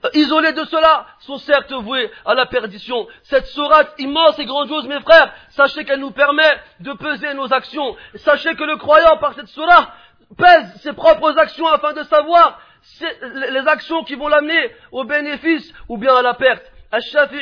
euh, 0.04 0.08
isolés 0.14 0.52
de 0.52 0.64
cela 0.64 1.06
sont 1.20 1.38
certes 1.38 1.72
voués 1.72 2.10
à 2.26 2.34
la 2.34 2.46
perdition. 2.46 3.06
Cette 3.22 3.46
sourate 3.46 3.94
immense 3.98 4.38
et 4.38 4.44
grandiose, 4.44 4.86
mes 4.86 5.00
frères, 5.00 5.32
sachez 5.50 5.84
qu'elle 5.84 6.00
nous 6.00 6.10
permet 6.10 6.60
de 6.80 6.92
peser 6.92 7.32
nos 7.34 7.52
actions. 7.52 7.96
Sachez 8.16 8.54
que 8.54 8.64
le 8.64 8.76
croyant, 8.76 9.16
par 9.16 9.34
cette 9.34 9.48
sourate, 9.48 9.88
pèse 10.36 10.74
ses 10.82 10.92
propres 10.92 11.38
actions 11.38 11.66
afin 11.68 11.94
de 11.94 12.02
savoir 12.04 12.60
les 13.50 13.66
actions 13.66 14.04
qui 14.04 14.14
vont 14.14 14.28
l'amener 14.28 14.74
au 14.92 15.04
bénéfice 15.04 15.72
ou 15.88 15.98
bien 15.98 16.14
à 16.14 16.22
la 16.22 16.34
perte. 16.34 16.64
Al-Shafi'i, 16.92 17.40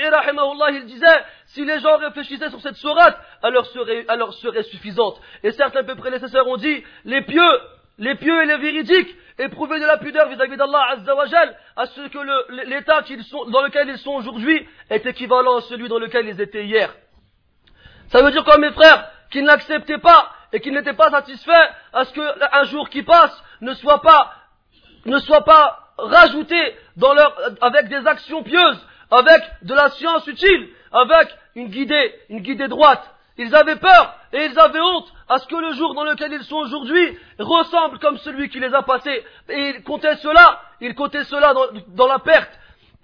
il 0.73 0.85
disait, 0.87 1.07
si 1.47 1.65
les 1.65 1.81
gens 1.81 1.97
réfléchissaient 1.97 2.51
sur 2.51 2.61
cette 2.61 2.77
sourate, 2.77 3.19
alors 3.43 3.67
serait, 3.67 4.05
alors 4.09 4.35
serait 4.35 4.63
suffisante. 4.65 5.21
Et 5.43 5.53
certains 5.53 5.85
peu 5.85 5.95
prédécesseurs 5.95 6.47
ont 6.47 6.59
dit, 6.59 6.85
les 7.05 7.23
pieux, 7.23 7.61
les 7.99 8.15
pieux 8.15 8.43
et 8.43 8.47
les 8.47 8.59
véridiques, 8.59 9.17
éprouver 9.39 9.81
de 9.81 9.87
la 9.87 9.97
pudeur 9.97 10.29
vis-à-vis 10.29 10.57
d'Allah 10.57 10.89
Azzawajal, 10.91 11.57
à 11.77 11.87
ce 11.87 12.01
que 12.09 12.65
l'état 12.67 13.03
dans 13.51 13.63
lequel 13.63 13.89
ils 13.89 13.99
sont 13.99 14.13
aujourd'hui 14.13 14.67
est 14.91 15.07
équivalent 15.07 15.59
à 15.59 15.61
celui 15.63 15.89
dans 15.89 15.99
lequel 15.99 16.27
ils 16.27 16.41
étaient 16.41 16.65
hier. 16.65 16.95
Ça 18.09 18.23
veut 18.23 18.31
dire 18.31 18.45
quoi 18.45 18.59
mes 18.59 18.73
frères 18.73 19.11
Qu'ils 19.31 19.45
n'acceptaient 19.45 19.99
pas 19.99 20.33
et 20.53 20.61
qu'ils 20.61 20.73
n'étaient 20.73 20.95
pas 20.95 21.11
satisfaits 21.11 21.71
à 21.93 22.05
ce 22.05 22.13
qu'un 22.15 22.65
jour 22.65 22.89
qui 22.89 23.03
passe 23.03 23.43
ne 23.61 23.75
soit 23.75 24.01
pas, 24.01 24.33
ne 25.05 25.19
soit 25.19 25.45
pas 25.45 25.79
rajouté 25.99 26.77
dans 26.97 27.13
leur, 27.13 27.37
avec 27.61 27.89
des 27.89 28.07
actions 28.07 28.43
pieuses, 28.43 28.87
avec 29.11 29.43
de 29.63 29.75
la 29.75 29.91
science 29.91 30.27
utile, 30.27 30.69
avec 30.93 31.29
une 31.55 31.69
guidée, 31.69 32.15
une 32.29 32.41
guidée 32.41 32.69
droite. 32.69 33.15
Ils 33.37 33.55
avaient 33.55 33.77
peur 33.77 34.17
et 34.33 34.47
ils 34.47 34.59
avaient 34.59 34.81
honte 34.81 35.13
à 35.29 35.39
ce 35.39 35.47
que 35.47 35.57
le 35.57 35.73
jour 35.75 35.95
dans 35.95 36.05
lequel 36.05 36.33
ils 36.33 36.43
sont 36.43 36.57
aujourd'hui 36.57 37.17
ressemble 37.39 37.99
comme 38.01 38.19
celui 38.19 38.49
qui 38.49 38.59
les 38.59 38.75
a 38.75 38.83
passés. 38.83 39.25
Et 39.49 39.69
ils 39.71 39.83
comptaient 39.85 40.17
cela, 40.17 40.61
ils 40.81 40.95
comptaient 40.95 41.25
cela 41.25 41.55
dans, 41.89 42.07
la 42.09 42.19
perte 42.19 42.51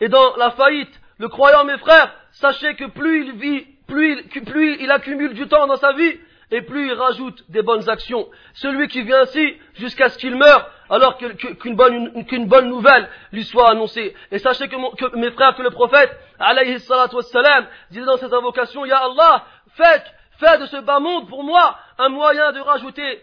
et 0.01 0.09
dans 0.09 0.37
la 0.37 0.51
faillite. 0.51 0.93
Le 1.19 1.29
croyant, 1.29 1.65
mes 1.65 1.79
frères, 1.79 2.13
sachez 2.33 2.75
que 2.75 2.87
plus 2.87 3.27
il 3.27 3.33
vit, 3.37 3.67
plus 3.87 4.77
il 4.81 4.91
accumule 4.91 5.35
du 5.35 5.47
temps 5.47 5.69
dans 5.69 5.77
sa 5.77 5.93
vie, 5.93 6.19
et 6.51 6.63
plus 6.63 6.89
il 6.89 6.93
rajoute 6.95 7.45
des 7.49 7.63
bonnes 7.63 7.89
actions. 7.89 8.29
Celui 8.55 8.89
qui 8.89 9.03
vient 9.03 9.23
ainsi 9.23 9.57
jusqu'à 9.75 10.09
ce 10.09 10.19
qu'il 10.19 10.37
meure, 10.37 10.71
alors 10.91 11.17
qu'une 11.19 11.75
bonne, 11.77 12.69
nouvelle 12.69 13.09
lui 13.33 13.45
soit 13.45 13.71
annoncée. 13.71 14.15
Et 14.31 14.39
sachez 14.39 14.69
que, 14.69 15.17
mes 15.17 15.31
frères, 15.31 15.55
que 15.57 15.63
le 15.63 15.71
prophète, 15.71 16.17
alayhi 16.39 16.79
salatu 16.81 17.17
wassalam, 17.17 17.67
disait 17.91 18.05
dans 18.05 18.17
ses 18.17 18.33
invocations, 18.33 18.85
Ya 18.85 18.99
Allah, 18.99 19.45
faites, 19.77 20.07
faites 20.39 20.61
de 20.61 20.67
ce 20.67 20.77
bas 20.77 21.01
monde 21.01 21.29
pour 21.29 21.43
moi 21.45 21.79
un 21.99 22.09
moyen 22.09 22.53
de 22.53 22.61
rajouter 22.61 23.23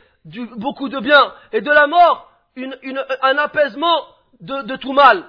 beaucoup 0.57 0.89
de 0.89 0.99
bien 0.99 1.33
et 1.51 1.61
de 1.61 1.71
la 1.71 1.87
mort 1.87 2.31
un 3.21 3.37
apaisement 3.37 4.05
de, 4.41 4.75
tout 4.75 4.93
mal. 4.93 5.23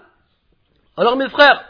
Alors 0.97 1.17
mes 1.17 1.29
frères, 1.29 1.65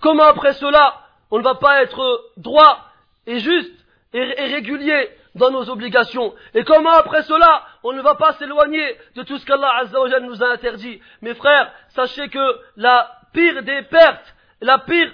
comment 0.00 0.24
après 0.24 0.52
cela 0.54 1.00
on 1.30 1.38
ne 1.38 1.44
va 1.44 1.56
pas 1.56 1.82
être 1.82 2.30
droit 2.38 2.86
et 3.26 3.38
juste 3.40 3.72
et 4.14 4.22
régulier 4.22 5.10
dans 5.34 5.50
nos 5.50 5.68
obligations. 5.70 6.34
Et 6.54 6.64
comment 6.64 6.90
après 6.90 7.22
cela, 7.22 7.64
on 7.82 7.92
ne 7.92 8.02
va 8.02 8.14
pas 8.14 8.32
s'éloigner 8.34 8.96
de 9.14 9.22
tout 9.22 9.38
ce 9.38 9.46
qu'Allah 9.46 9.72
Azzawajal 9.80 10.24
nous 10.24 10.42
a 10.42 10.52
interdit. 10.52 11.00
Mes 11.22 11.34
frères, 11.34 11.72
sachez 11.90 12.28
que 12.28 12.58
la 12.76 13.10
pire 13.32 13.62
des 13.62 13.82
pertes, 13.82 14.34
la 14.60 14.78
pire, 14.78 15.12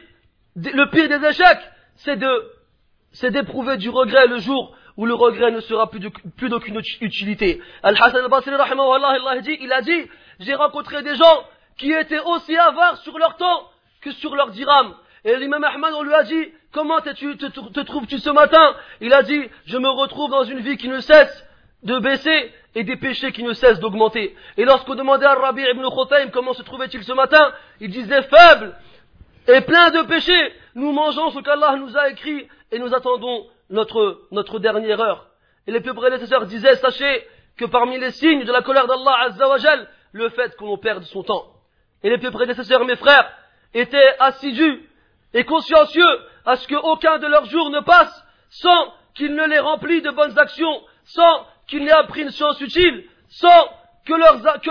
le 0.56 0.90
pire 0.90 1.08
des 1.08 1.26
échecs, 1.26 1.70
c'est 1.96 2.16
de, 2.16 2.50
c'est 3.12 3.30
d'éprouver 3.30 3.76
du 3.76 3.90
regret 3.90 4.26
le 4.26 4.38
jour 4.38 4.76
où 4.96 5.06
le 5.06 5.14
regret 5.14 5.50
ne 5.50 5.60
sera 5.60 5.90
plus, 5.90 6.48
d'aucune 6.48 6.80
utilité. 7.00 7.60
Al-Hassan 7.82 8.24
al-Basri, 8.24 8.52
il 9.60 9.72
a 9.72 9.80
dit, 9.82 10.08
j'ai 10.38 10.54
rencontré 10.54 11.02
des 11.02 11.16
gens 11.16 11.44
qui 11.76 11.92
étaient 11.92 12.20
aussi 12.20 12.56
avares 12.56 12.98
sur 12.98 13.18
leur 13.18 13.36
temps 13.36 13.68
que 14.00 14.12
sur 14.12 14.36
leur 14.36 14.50
dirham. 14.50 14.94
Et 15.24 15.36
l'imam 15.36 15.64
Ahmad, 15.64 15.94
on 15.94 16.02
lui 16.02 16.14
a 16.14 16.22
dit, 16.22 16.52
comment 16.74 17.00
te, 17.00 17.80
trouves-tu 17.80 18.18
ce 18.18 18.30
matin? 18.30 18.76
Il 19.00 19.14
a 19.14 19.22
dit, 19.22 19.48
je 19.64 19.78
me 19.78 19.88
retrouve 19.88 20.30
dans 20.30 20.42
une 20.42 20.58
vie 20.58 20.76
qui 20.76 20.88
ne 20.88 21.00
cesse 21.00 21.46
de 21.84 21.98
baisser 22.00 22.52
et 22.74 22.82
des 22.82 22.96
péchés 22.96 23.32
qui 23.32 23.44
ne 23.44 23.52
cessent 23.52 23.78
d'augmenter. 23.78 24.34
Et 24.56 24.64
lorsqu'on 24.64 24.96
demandait 24.96 25.24
à 25.24 25.34
Rabbi 25.34 25.62
ibn 25.62 25.82
Khothaim 25.88 26.30
comment 26.32 26.52
se 26.52 26.62
trouvait-il 26.62 27.04
ce 27.04 27.12
matin, 27.12 27.52
il 27.80 27.90
disait 27.90 28.22
faible 28.22 28.74
et 29.46 29.60
plein 29.60 29.90
de 29.90 30.02
péchés. 30.02 30.52
Nous 30.74 30.90
mangeons 30.92 31.30
ce 31.30 31.38
qu'Allah 31.40 31.76
nous 31.76 31.96
a 31.96 32.10
écrit 32.10 32.48
et 32.72 32.78
nous 32.78 32.92
attendons 32.92 33.46
notre, 33.70 34.58
dernière 34.58 35.00
heure. 35.00 35.28
Et 35.66 35.72
les 35.72 35.80
plus 35.80 35.94
prédécesseurs 35.94 36.46
disaient, 36.46 36.76
sachez 36.76 37.26
que 37.56 37.64
parmi 37.66 37.98
les 37.98 38.10
signes 38.10 38.44
de 38.44 38.52
la 38.52 38.62
colère 38.62 38.88
d'Allah 38.88 39.86
le 40.12 40.28
fait 40.30 40.56
que 40.56 40.64
l'on 40.64 40.76
perde 40.76 41.04
son 41.04 41.22
temps. 41.22 41.46
Et 42.02 42.10
les 42.10 42.18
plus 42.18 42.32
prédécesseurs, 42.32 42.84
mes 42.84 42.96
frères, 42.96 43.30
étaient 43.72 44.16
assidus 44.18 44.88
et 45.32 45.44
consciencieux 45.44 46.04
à 46.44 46.56
ce 46.56 46.68
qu'aucun 46.68 47.18
de 47.18 47.26
leurs 47.26 47.46
jours 47.46 47.70
ne 47.70 47.80
passe 47.80 48.24
sans 48.50 48.92
qu'ils 49.14 49.34
ne 49.34 49.46
les 49.46 49.58
remplissent 49.58 50.02
de 50.02 50.10
bonnes 50.10 50.38
actions, 50.38 50.82
sans 51.04 51.46
qu'ils 51.66 51.84
n'aient 51.84 51.92
appris 51.92 52.22
une 52.22 52.30
science 52.30 52.60
utile, 52.60 53.04
sans 53.28 53.68
que, 54.04 54.12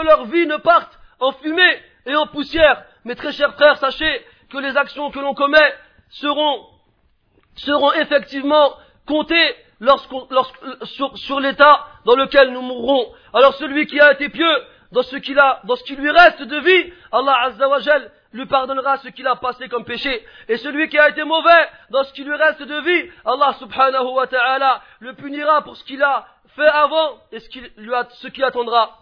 leur 0.04 0.26
vie 0.26 0.46
ne 0.46 0.58
parte 0.58 1.00
en 1.20 1.32
fumée 1.32 1.82
et 2.06 2.16
en 2.16 2.28
poussière. 2.28 2.84
Mes 3.06 3.16
très 3.16 3.32
chers 3.32 3.54
frères, 3.56 3.78
sachez 3.78 4.26
que 4.50 4.58
les 4.58 4.78
actions 4.78 5.12
que 5.12 5.20
l'on 5.20 5.34
commet 5.34 5.74
seront, 6.10 6.66
seront 7.56 7.92
effectivement 7.94 8.74
comptées 9.08 9.56
sur, 10.86 11.18
sur 11.18 11.40
l'état 11.40 11.88
dans 12.06 12.16
lequel 12.16 12.52
nous 12.52 12.62
mourrons. 12.62 13.12
Alors 13.34 13.56
celui 13.56 13.88
qui 13.88 14.00
a 14.00 14.14
été 14.14 14.30
pieux 14.30 14.64
dans 14.92 15.02
ce 15.02 15.16
qu'il 15.18 15.40
a, 15.40 15.62
dans 15.66 15.76
ce 15.76 15.84
qui 15.84 15.96
lui 15.96 16.12
reste 16.12 16.44
de 16.44 16.58
vie, 16.60 16.94
Allah 17.12 17.38
Azzawajal 17.46 18.12
lui 18.34 18.46
pardonnera 18.46 18.98
ce 18.98 19.08
qu'il 19.10 19.28
a 19.28 19.36
passé 19.36 19.70
comme 19.70 19.86
péché. 19.86 20.26
Et 20.50 20.58
celui 20.58 20.90
qui 20.90 20.98
a 20.98 21.10
été 21.10 21.24
mauvais 21.24 21.70
dans 21.92 22.04
ce 22.04 22.12
qui 22.14 22.24
lui 22.24 22.36
reste 22.36 22.64
de 22.64 22.82
vie, 22.82 23.10
Allah 23.26 23.54
subhanahu 23.60 24.08
wa 24.14 24.28
ta'ala 24.28 24.82
le 25.00 25.14
punira 25.14 25.62
pour 25.62 25.78
ce 25.78 25.84
qu'il 25.84 26.02
a 26.04 26.26
fait 26.56 26.68
avant 26.68 27.18
et 27.32 27.40
ce 27.40 28.28
qui 28.28 28.44
attendra 28.44 28.98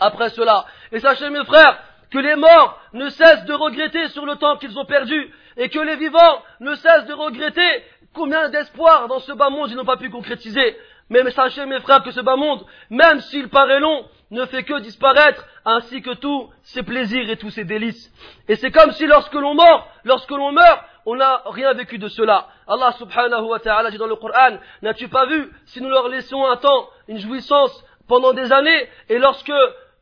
après 0.00 0.30
cela. 0.30 0.64
Et 0.92 1.00
sachez 1.00 1.30
mes 1.30 1.44
frères, 1.44 1.78
que 2.10 2.18
les 2.18 2.36
morts 2.36 2.80
ne 2.92 3.08
cessent 3.08 3.44
de 3.44 3.52
regretter 3.54 4.08
sur 4.08 4.24
le 4.24 4.36
temps 4.36 4.56
qu'ils 4.56 4.78
ont 4.78 4.84
perdu, 4.84 5.32
et 5.56 5.68
que 5.68 5.80
les 5.80 5.96
vivants 5.96 6.42
ne 6.60 6.74
cessent 6.74 7.06
de 7.06 7.12
regretter 7.12 7.84
combien 8.12 8.48
d'espoir 8.48 9.08
dans 9.08 9.18
ce 9.18 9.32
bas 9.32 9.50
monde 9.50 9.70
ils 9.70 9.76
n'ont 9.76 9.84
pas 9.84 9.96
pu 9.96 10.10
concrétiser. 10.10 10.76
Mais 11.10 11.28
sachez 11.32 11.66
mes 11.66 11.80
frères 11.80 12.02
que 12.02 12.12
ce 12.12 12.20
bas 12.20 12.36
monde, 12.36 12.64
même 12.88 13.20
s'il 13.20 13.48
paraît 13.48 13.80
long, 13.80 14.08
ne 14.34 14.44
fait 14.46 14.64
que 14.64 14.78
disparaître, 14.80 15.46
ainsi 15.64 16.02
que 16.02 16.14
tous 16.14 16.50
ses 16.62 16.82
plaisirs 16.82 17.30
et 17.30 17.36
tous 17.36 17.50
ses 17.50 17.64
délices. 17.64 18.12
Et 18.48 18.56
c'est 18.56 18.70
comme 18.70 18.92
si 18.92 19.06
lorsque 19.06 19.34
l'on 19.34 19.54
meurt, 19.54 19.86
lorsque 20.04 20.30
l'on 20.30 20.52
meurt, 20.52 20.80
on 21.06 21.16
n'a 21.16 21.42
rien 21.46 21.72
vécu 21.72 21.98
de 21.98 22.08
cela. 22.08 22.48
Allah 22.66 22.92
subhanahu 22.92 23.44
wa 23.44 23.60
ta'ala 23.60 23.90
dit 23.90 23.98
dans 23.98 24.06
le 24.06 24.16
Coran, 24.16 24.58
n'as-tu 24.82 25.08
pas 25.08 25.26
vu, 25.26 25.50
si 25.66 25.80
nous 25.80 25.88
leur 25.88 26.08
laissons 26.08 26.44
un 26.44 26.56
temps, 26.56 26.88
une 27.08 27.18
jouissance 27.18 27.84
pendant 28.08 28.32
des 28.32 28.52
années, 28.52 28.88
et 29.08 29.18
lorsque 29.18 29.52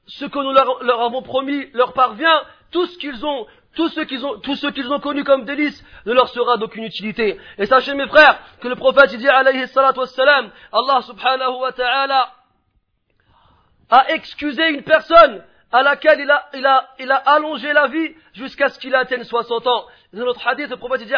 ce 0.07 0.25
que 0.25 0.39
nous 0.39 0.53
leur, 0.53 1.01
avons 1.01 1.23
promis 1.23 1.69
leur 1.75 1.93
parvient, 1.93 2.43
tout 2.71 2.87
ce 2.87 2.99
qu'ils 2.99 3.25
ont, 3.25 3.47
tout 3.77 3.89
ce 3.89 4.01
qu'ils 4.01 4.25
ont, 4.25 4.39
tout 4.41 4.57
ce 4.57 4.67
qu'ils 4.69 4.91
ont 4.93 5.01
connu 5.01 5.25
comme 5.25 5.45
délices 5.45 5.85
ne 6.07 6.13
leur 6.13 6.29
sera 6.29 6.57
d'aucune 6.57 6.85
utilité. 6.85 7.39
Et 7.59 7.67
sachez 7.67 7.95
mes 7.95 8.07
frères, 8.09 8.39
que 8.61 8.69
le 8.69 8.77
prophète 8.77 9.15
dit 9.17 9.29
alayhi 9.29 9.69
salatu 9.69 10.01
Allah 10.01 11.03
subhanahu 11.03 11.61
wa 11.61 11.73
ta'ala 11.73 12.33
a 13.93 14.11
excusé 14.13 14.71
une 14.71 14.83
personne 14.83 15.45
à 15.71 15.83
laquelle 15.83 16.19
il 16.19 16.31
a, 16.31 16.49
il 16.55 16.67
a, 16.67 16.89
il 16.99 17.11
a 17.13 17.17
allongé 17.17 17.73
la 17.75 17.89
vie 17.89 18.15
jusqu'à 18.33 18.71
ce 18.71 18.79
qu'il 18.79 18.95
atteigne 18.95 19.23
60 19.23 19.67
ans. 19.67 19.85
Dans 20.15 20.25
notre 20.25 20.47
hadith, 20.49 20.71
le 20.71 20.77
prophète 20.77 21.07
dit, 21.07 21.13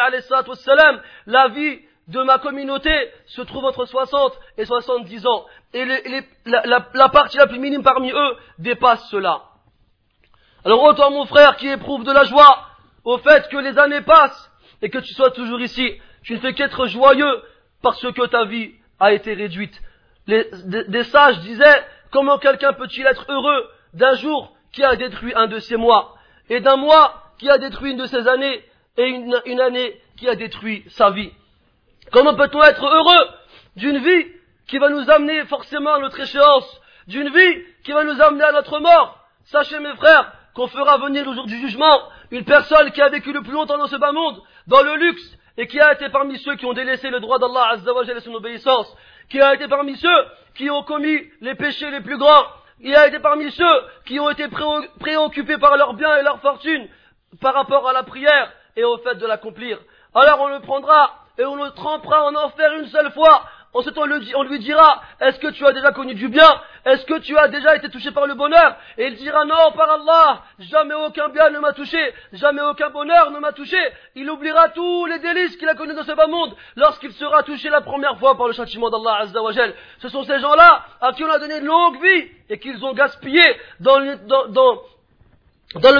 la 1.25 1.47
vie 1.47 1.79
de 2.09 2.21
ma 2.21 2.37
communauté 2.37 2.91
se 3.27 3.41
trouve 3.41 3.63
entre 3.63 3.85
60 3.85 4.33
et 4.57 4.65
70 4.65 5.25
ans. 5.25 5.45
Et 5.73 5.85
la, 6.45 6.83
la, 6.93 7.09
partie 7.09 7.37
la 7.37 7.47
plus 7.47 7.59
minime 7.59 7.81
parmi 7.81 8.11
eux 8.11 8.37
dépasse 8.59 9.07
cela. 9.09 9.41
Alors 10.65 10.83
autant 10.83 11.11
mon 11.11 11.25
frère 11.25 11.55
qui 11.55 11.69
éprouve 11.69 12.03
de 12.03 12.11
la 12.11 12.25
joie 12.25 12.67
au 13.05 13.17
fait 13.19 13.47
que 13.49 13.57
les 13.57 13.77
années 13.77 14.01
passent 14.01 14.51
et 14.81 14.89
que 14.89 14.97
tu 14.97 15.13
sois 15.13 15.31
toujours 15.31 15.61
ici, 15.61 15.93
tu 16.23 16.33
ne 16.33 16.39
fais 16.39 16.53
qu'être 16.53 16.87
joyeux 16.87 17.41
parce 17.81 18.01
que 18.01 18.25
ta 18.27 18.43
vie 18.43 18.73
a 18.99 19.13
été 19.13 19.33
réduite. 19.33 19.79
Les, 20.27 20.49
des 20.65 21.03
sages 21.03 21.39
disaient, 21.39 21.85
Comment 22.15 22.37
quelqu'un 22.37 22.71
peut-il 22.71 23.05
être 23.07 23.25
heureux 23.27 23.69
d'un 23.93 24.15
jour 24.15 24.55
qui 24.71 24.85
a 24.85 24.95
détruit 24.95 25.33
un 25.35 25.47
de 25.47 25.59
ses 25.59 25.75
mois, 25.75 26.15
et 26.49 26.61
d'un 26.61 26.77
mois 26.77 27.33
qui 27.37 27.49
a 27.49 27.57
détruit 27.57 27.91
une 27.91 27.97
de 27.97 28.05
ses 28.05 28.25
années, 28.29 28.63
et 28.95 29.03
une, 29.03 29.59
année 29.59 30.01
qui 30.15 30.29
a 30.29 30.35
détruit 30.35 30.85
sa 30.87 31.09
vie? 31.09 31.33
Comment 32.13 32.33
peut-on 32.33 32.63
être 32.63 32.85
heureux 32.85 33.27
d'une 33.75 33.97
vie 33.97 34.27
qui 34.65 34.77
va 34.77 34.87
nous 34.87 35.09
amener 35.09 35.43
forcément 35.47 35.93
à 35.93 35.99
notre 35.99 36.17
échéance, 36.17 36.81
d'une 37.07 37.27
vie 37.27 37.65
qui 37.83 37.91
va 37.91 38.05
nous 38.05 38.21
amener 38.21 38.45
à 38.45 38.53
notre 38.53 38.79
mort? 38.79 39.19
Sachez 39.43 39.79
mes 39.79 39.93
frères 39.97 40.31
qu'on 40.53 40.67
fera 40.67 40.97
venir 40.99 41.25
le 41.25 41.33
jour 41.33 41.47
du 41.47 41.57
jugement 41.57 41.99
une 42.31 42.45
personne 42.45 42.91
qui 42.91 43.01
a 43.01 43.09
vécu 43.09 43.33
le 43.33 43.41
plus 43.41 43.51
longtemps 43.51 43.77
dans 43.77 43.87
ce 43.87 43.97
bas 43.97 44.13
monde, 44.13 44.41
dans 44.67 44.83
le 44.83 44.95
luxe, 44.95 45.37
et 45.57 45.67
qui 45.67 45.79
a 45.79 45.93
été 45.93 46.09
parmi 46.09 46.37
ceux 46.39 46.55
qui 46.55 46.65
ont 46.65 46.73
délaissé 46.73 47.09
le 47.09 47.19
droit 47.19 47.39
d'Allah 47.39 47.69
Azzawajal 47.71 48.17
et 48.17 48.21
son 48.21 48.33
obéissance, 48.33 48.93
qui 49.29 49.41
a 49.41 49.53
été 49.53 49.67
parmi 49.67 49.95
ceux 49.97 50.25
qui 50.55 50.69
ont 50.69 50.83
commis 50.83 51.19
les 51.41 51.55
péchés 51.55 51.89
les 51.91 52.01
plus 52.01 52.17
grands. 52.17 52.45
Il 52.81 52.95
a 52.95 53.07
été 53.07 53.19
parmi 53.19 53.51
ceux 53.51 53.81
qui 54.05 54.19
ont 54.19 54.29
été 54.29 54.47
préoccupés 54.99 55.57
par 55.57 55.77
leurs 55.77 55.93
biens 55.93 56.17
et 56.17 56.23
leurs 56.23 56.41
fortunes 56.41 56.87
par 57.41 57.53
rapport 57.53 57.87
à 57.87 57.93
la 57.93 58.03
prière 58.03 58.51
et 58.75 58.83
au 58.83 58.97
fait 58.97 59.15
de 59.15 59.25
l'accomplir. 59.25 59.79
Alors 60.13 60.41
on 60.41 60.47
le 60.47 60.59
prendra 60.59 61.25
et 61.37 61.45
on 61.45 61.55
le 61.55 61.71
trempera 61.71 62.25
en 62.25 62.35
enfer 62.35 62.73
une 62.73 62.87
seule 62.87 63.11
fois 63.11 63.43
On, 63.77 63.83
on 63.97 64.43
lui 64.43 64.59
dira, 64.59 65.01
est-ce 65.19 65.37
que 65.37 65.49
tu 65.49 65.67
as 65.67 65.73
déjà 65.73 65.91
connu 65.91 66.15
du 66.15 66.29
bien? 66.29 66.47
Est-ce 66.85 67.05
que 67.05 67.19
tu 67.19 67.37
as 67.37 67.49
déjà 67.49 67.75
été 67.75 67.89
touché 67.89 68.11
par 68.11 68.25
le 68.25 68.33
bonheur? 68.33 68.77
Et 68.97 69.07
il 69.07 69.17
dira, 69.17 69.43
non, 69.43 69.73
par 69.75 69.91
Allah, 69.91 70.43
jamais 70.59 70.93
aucun 70.93 71.27
bien 71.27 71.49
ne 71.49 71.59
m'a 71.59 71.73
touché, 71.73 71.99
jamais 72.31 72.61
aucun 72.61 72.89
bonheur 72.89 73.31
ne 73.31 73.39
m'a 73.39 73.51
touché. 73.51 73.75
Il 74.15 74.31
oubliera 74.31 74.69
tous 74.69 75.07
les 75.07 75.19
délices 75.19 75.57
qu'il 75.57 75.67
a 75.67 75.75
connus 75.75 75.93
dans 75.93 76.05
ce 76.05 76.13
bas 76.13 76.27
monde 76.27 76.55
lorsqu'il 76.77 77.11
sera 77.11 77.43
touché 77.43 77.69
la 77.69 77.81
première 77.81 78.17
fois 78.17 78.37
par 78.37 78.47
le 78.47 78.53
châtiment 78.53 78.89
d'Allah 78.89 79.23
Azza 79.23 79.41
wa 79.41 79.51
Ce 79.99 80.07
sont 80.07 80.23
ces 80.23 80.39
gens-là 80.39 80.85
à 81.01 81.11
qui 81.11 81.25
on 81.25 81.29
a 81.29 81.39
donné 81.39 81.57
une 81.57 81.65
longue 81.65 82.01
vie 82.01 82.29
et 82.49 82.57
qu'ils 82.59 82.81
ont 82.85 82.93
gaspillé 82.93 83.43
dans 83.81 83.99
le 83.99 84.15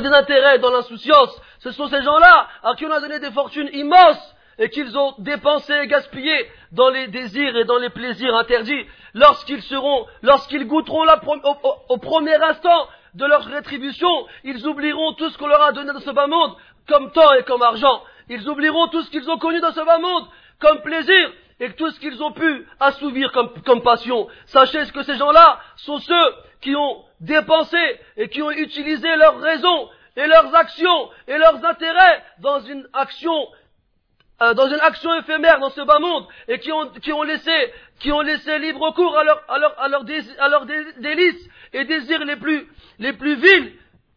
désintérêt, 0.01 0.59
dans 0.59 0.71
l'insouciance. 0.71 1.41
Ce 1.59 1.71
sont 1.71 1.89
ces 1.89 2.03
gens-là 2.03 2.47
à 2.63 2.73
qui 2.75 2.85
on 2.85 2.91
a 2.91 3.01
donné 3.01 3.19
des 3.19 3.31
fortunes 3.31 3.69
immenses 3.73 4.34
et 4.59 4.69
qu'ils 4.69 4.97
ont 4.97 5.13
dépensé 5.19 5.73
et 5.73 5.87
gaspillé 5.87 6.33
dans 6.71 6.89
les 6.89 7.07
désirs 7.07 7.55
et 7.57 7.65
dans 7.65 7.77
les 7.77 7.89
plaisirs 7.89 8.35
interdits, 8.35 8.85
lorsqu'ils 9.13 9.61
seront, 9.63 10.05
lorsqu'ils 10.21 10.67
goûteront 10.67 11.05
au, 11.89 11.97
premier 11.97 12.35
instant 12.35 12.87
de 13.13 13.25
leur 13.25 13.45
rétribution, 13.45 14.09
ils 14.43 14.65
oublieront 14.67 15.13
tout 15.13 15.29
ce 15.29 15.37
qu'on 15.37 15.47
leur 15.47 15.61
a 15.61 15.71
donné 15.71 15.93
dans 15.93 15.99
ce 15.99 16.11
bas 16.11 16.27
monde, 16.27 16.55
comme 16.87 17.11
temps 17.11 17.33
et 17.33 17.43
comme 17.43 17.61
argent. 17.61 18.03
Ils 18.29 18.47
oublieront 18.49 18.87
tout 18.87 19.01
ce 19.01 19.09
qu'ils 19.09 19.29
ont 19.29 19.37
connu 19.37 19.59
dans 19.59 19.71
ce 19.71 19.85
bas 19.85 19.99
monde, 19.99 20.25
comme 20.59 20.81
plaisir, 20.81 21.31
et 21.59 21.71
tout 21.73 21.89
ce 21.89 21.99
qu'ils 21.99 22.21
ont 22.21 22.31
pu 22.31 22.67
assouvir 22.79 23.31
comme, 23.31 23.49
comme 23.65 23.81
passion. 23.81 24.27
Sachez 24.45 24.83
que 24.93 25.03
ces 25.03 25.15
gens-là 25.15 25.59
sont 25.77 25.99
ceux 25.99 26.33
qui 26.61 26.75
ont 26.75 27.03
dépensé 27.21 27.77
et 28.17 28.27
qui 28.29 28.41
ont 28.41 28.51
utilisé 28.51 29.15
leurs 29.15 29.39
raisons 29.39 29.89
et 30.17 30.27
leurs 30.27 30.53
actions 30.55 31.09
et 31.27 31.37
leurs 31.37 31.63
intérêts 31.65 32.23
dans 32.39 32.59
une 32.59 32.87
action 32.93 33.47
euh, 34.41 34.53
dans 34.53 34.67
une 34.67 34.79
action 34.81 35.13
éphémère 35.15 35.59
dans 35.59 35.69
ce 35.69 35.81
bas 35.81 35.99
monde 35.99 36.25
et 36.47 36.59
qui 36.59 36.71
ont, 36.71 36.87
qui 37.01 37.13
ont 37.13 37.23
laissé 37.23 37.73
qui 37.99 38.11
ont 38.11 38.21
laissé 38.21 38.59
libre 38.59 38.91
cours 38.91 39.17
à 39.17 39.23
leurs 39.23 39.43
leur, 39.57 39.79
à 39.79 39.87
leur 39.87 40.03
leur 40.49 40.65
délices 40.65 41.49
et 41.73 41.85
désirs 41.85 42.25
les 42.25 42.35
plus 42.35 42.67
les 42.99 43.13
plus 43.13 43.35
vils 43.35 43.73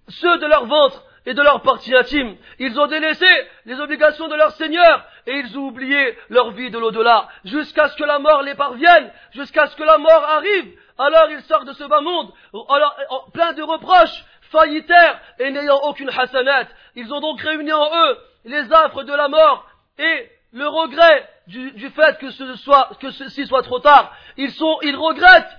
ceux 0.09 0.39
de 0.39 0.47
leur 0.47 0.67
ventre 0.67 1.05
et 1.27 1.35
de 1.35 1.43
leur 1.43 1.61
partie 1.61 1.95
intime. 1.95 2.37
Ils 2.59 2.81
ont 2.81 2.87
délaissé 2.87 3.29
les 3.67 3.79
obligations 3.81 4.29
de 4.29 4.35
leur 4.35 4.53
Seigneur 4.53 5.05
et 5.27 5.35
ils 5.35 5.59
ont 5.59 5.67
oublié 5.67 6.17
leur 6.31 6.53
vie 6.53 6.71
de 6.71 6.79
l'au-delà 6.79 7.29
jusqu'à 7.45 7.89
ce 7.89 7.97
que 7.97 8.05
la 8.05 8.19
mort 8.19 8.43
les 8.43 8.55
parvienne, 8.55 9.13
jusqu'à 9.33 9.67
ce 9.67 9.77
que 9.77 9.83
la 9.83 9.99
mort 9.99 10.25
arrive. 10.25 10.73
Alors 10.99 11.31
ils 11.31 11.43
sortent 11.43 11.67
de 11.67 11.75
ce 11.75 11.85
bas 11.85 12.01
monde, 12.01 12.33
alors, 12.69 13.31
plein 13.33 13.53
de 13.53 13.63
reproches, 13.63 14.25
faillitaires 14.51 15.21
et 15.39 15.51
n'ayant 15.51 15.79
aucune 15.85 16.09
hasanat. 16.09 16.67
Ils 16.97 17.13
ont 17.13 17.21
donc 17.21 17.41
réuni 17.41 17.73
en 17.73 17.87
eux 17.87 18.19
les 18.47 18.73
affres 18.73 19.05
de 19.05 19.13
la 19.13 19.29
mort 19.29 19.68
et 19.99 20.31
le 20.53 20.67
regret 20.67 21.29
du, 21.47 21.91
fait 21.91 22.19
que, 22.19 22.31
ce 22.31 22.57
soit, 22.57 22.91
que 23.01 23.11
ceci 23.11 23.47
soit 23.47 23.63
trop 23.63 23.81
tard. 23.81 24.15
Ils, 24.37 24.53
sont, 24.53 24.79
ils 24.83 24.97
regrettent, 24.97 25.59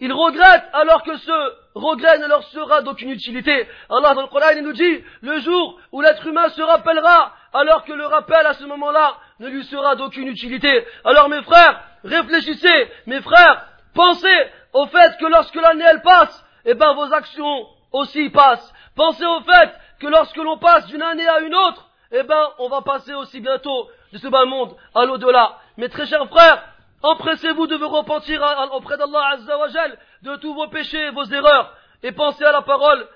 ils 0.00 0.12
regrettent 0.12 0.68
alors 0.72 1.02
que 1.02 1.16
ce 1.16 1.54
regret 1.74 2.18
ne 2.18 2.26
leur 2.26 2.42
sera 2.44 2.82
d'aucune 2.82 3.10
utilité. 3.10 3.68
Allah 3.90 4.14
dans 4.14 4.22
le 4.22 4.28
Coran 4.28 4.60
nous 4.62 4.72
dit 4.72 5.04
le 5.22 5.40
jour 5.40 5.78
où 5.92 6.00
l'être 6.00 6.26
humain 6.26 6.48
se 6.50 6.62
rappellera 6.62 7.32
alors 7.52 7.84
que 7.84 7.92
le 7.92 8.06
rappel 8.06 8.46
à 8.46 8.54
ce 8.54 8.64
moment-là 8.64 9.16
ne 9.40 9.48
lui 9.48 9.64
sera 9.64 9.96
d'aucune 9.96 10.28
utilité. 10.28 10.86
Alors 11.04 11.28
mes 11.28 11.42
frères, 11.42 11.82
réfléchissez, 12.04 12.90
mes 13.06 13.20
frères, 13.22 13.68
pensez 13.94 14.50
au 14.72 14.86
fait 14.86 15.16
que 15.18 15.26
lorsque 15.26 15.54
l'année 15.54 15.84
elle 15.88 16.02
passe, 16.02 16.44
eh 16.64 16.74
ben 16.74 16.94
vos 16.94 17.12
actions 17.12 17.66
aussi 17.92 18.30
passent. 18.30 18.72
Pensez 18.96 19.26
au 19.26 19.40
fait 19.40 19.70
que 20.00 20.06
lorsque 20.06 20.36
l'on 20.36 20.58
passe 20.58 20.86
d'une 20.86 21.02
année 21.02 21.26
à 21.26 21.40
une 21.40 21.54
autre, 21.54 21.88
eh 22.14 22.22
ben, 22.22 22.48
on 22.58 22.68
va 22.68 22.80
passer 22.82 23.12
aussi 23.14 23.40
bientôt 23.40 23.88
de 24.12 24.18
ce 24.18 24.28
bas 24.28 24.44
monde 24.44 24.76
à 24.94 25.04
l'au-delà. 25.04 25.58
Mes 25.76 25.88
très 25.88 26.06
chers 26.06 26.28
frères, 26.28 26.62
empressez-vous 27.02 27.66
de 27.66 27.74
vous 27.74 27.88
repentir 27.88 28.40
auprès 28.72 28.96
d'Allah 28.96 29.30
Azzawajal 29.32 29.98
de 30.22 30.36
tous 30.36 30.54
vos 30.54 30.68
péchés 30.68 31.06
et 31.06 31.10
vos 31.10 31.24
erreurs, 31.24 31.74
et 32.02 32.12
pensez 32.12 32.44
à 32.44 32.52
la 32.52 32.62
parole 32.62 33.06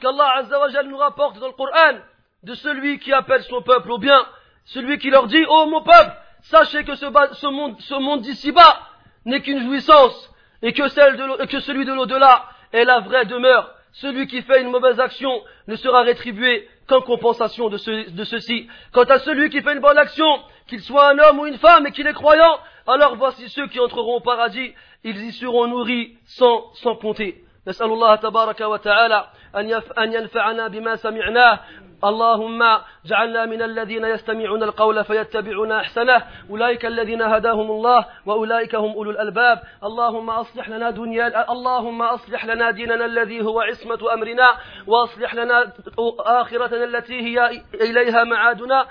qu'Allah 0.00 0.38
Azzawajal 0.38 0.88
nous 0.88 0.96
rapporte 0.96 1.38
dans 1.38 1.46
le 1.46 1.52
Coran 1.52 1.98
de 2.42 2.54
celui 2.54 2.98
qui 2.98 3.12
appelle 3.12 3.44
son 3.44 3.62
peuple 3.62 3.92
au 3.92 3.98
bien, 3.98 4.26
celui 4.64 4.98
qui 4.98 5.10
leur 5.10 5.28
dit, 5.28 5.44
oh 5.48 5.66
mon 5.66 5.82
peuple, 5.82 6.12
sachez 6.42 6.84
que 6.84 6.96
ce, 6.96 8.00
monde, 8.00 8.20
d'ici-bas 8.22 8.80
n'est 9.24 9.40
qu'une 9.40 9.62
jouissance, 9.62 10.34
et 10.62 10.72
que, 10.72 10.88
celle 10.88 11.16
de, 11.16 11.46
que 11.46 11.60
celui 11.60 11.84
de 11.84 11.92
l'au-delà 11.92 12.44
est 12.72 12.84
la 12.84 13.00
vraie 13.00 13.24
demeure. 13.26 13.72
Celui 13.97 14.27
qui 14.27 14.41
fait 14.41 14.61
une 14.61 14.69
mauvaise 14.69 14.99
action 14.99 15.41
ne 15.67 15.75
sera 15.75 16.01
rétribué 16.01 16.67
qu'en 16.87 17.01
compensation 17.01 17.69
de, 17.69 17.77
ceci. 17.77 18.67
Quant 18.91 19.03
à 19.03 19.19
celui 19.19 19.49
qui 19.49 19.61
fait 19.61 19.73
une 19.73 19.79
bonne 19.79 19.97
action, 19.97 20.25
qu'il 20.67 20.81
soit 20.81 21.09
un 21.09 21.19
homme 21.19 21.39
ou 21.39 21.45
une 21.45 21.57
femme 21.57 21.85
et 21.87 21.91
qu'il 21.91 22.07
est 22.07 22.13
croyant, 22.13 22.57
alors 22.87 23.15
voici 23.15 23.47
ceux 23.49 23.67
qui 23.67 23.79
entreront 23.79 24.15
au 24.15 24.21
paradis, 24.21 24.73
ils 25.03 25.21
y 25.25 25.31
seront 25.31 25.67
nourris 25.67 26.17
sans, 26.25 26.73
sans 26.75 26.95
compter. 26.95 27.43
نسأل 27.67 27.91
الله 27.91 28.15
تبارك 28.15 28.61
وتعالى 28.61 29.29
أن 29.97 30.13
ينفعنا 30.13 30.67
بما 30.67 30.95
سمعناه 30.95 31.59
اللهم 32.04 32.78
جعلنا 33.04 33.46
من 33.46 33.62
الذين 33.62 34.04
يستمعون 34.04 34.62
القول 34.62 35.04
فيتبعون 35.04 35.72
أحسنه 35.72 36.22
أولئك 36.50 36.86
الذين 36.86 37.22
هداهم 37.22 37.70
الله 37.70 38.06
وأولئك 38.26 38.74
هم 38.74 38.92
أولو 38.92 39.10
الألباب. 39.10 39.62
اللهم 39.84 40.30
أصلح 40.30 40.68
لنا 40.68 40.90
دنيا 40.90 41.52
اللهم 41.52 42.02
أصلح 42.02 42.44
لنا 42.44 42.70
ديننا 42.70 43.04
الذي 43.04 43.44
هو 43.44 43.60
عصمة 43.60 44.12
أمرنا 44.14 44.54
وأصلح 44.86 45.34
لنا 45.34 45.72
آخرتنا 46.18 46.84
التي 46.84 47.20
هي 47.20 47.62
إليها 47.74 48.24
معادنا 48.24 48.86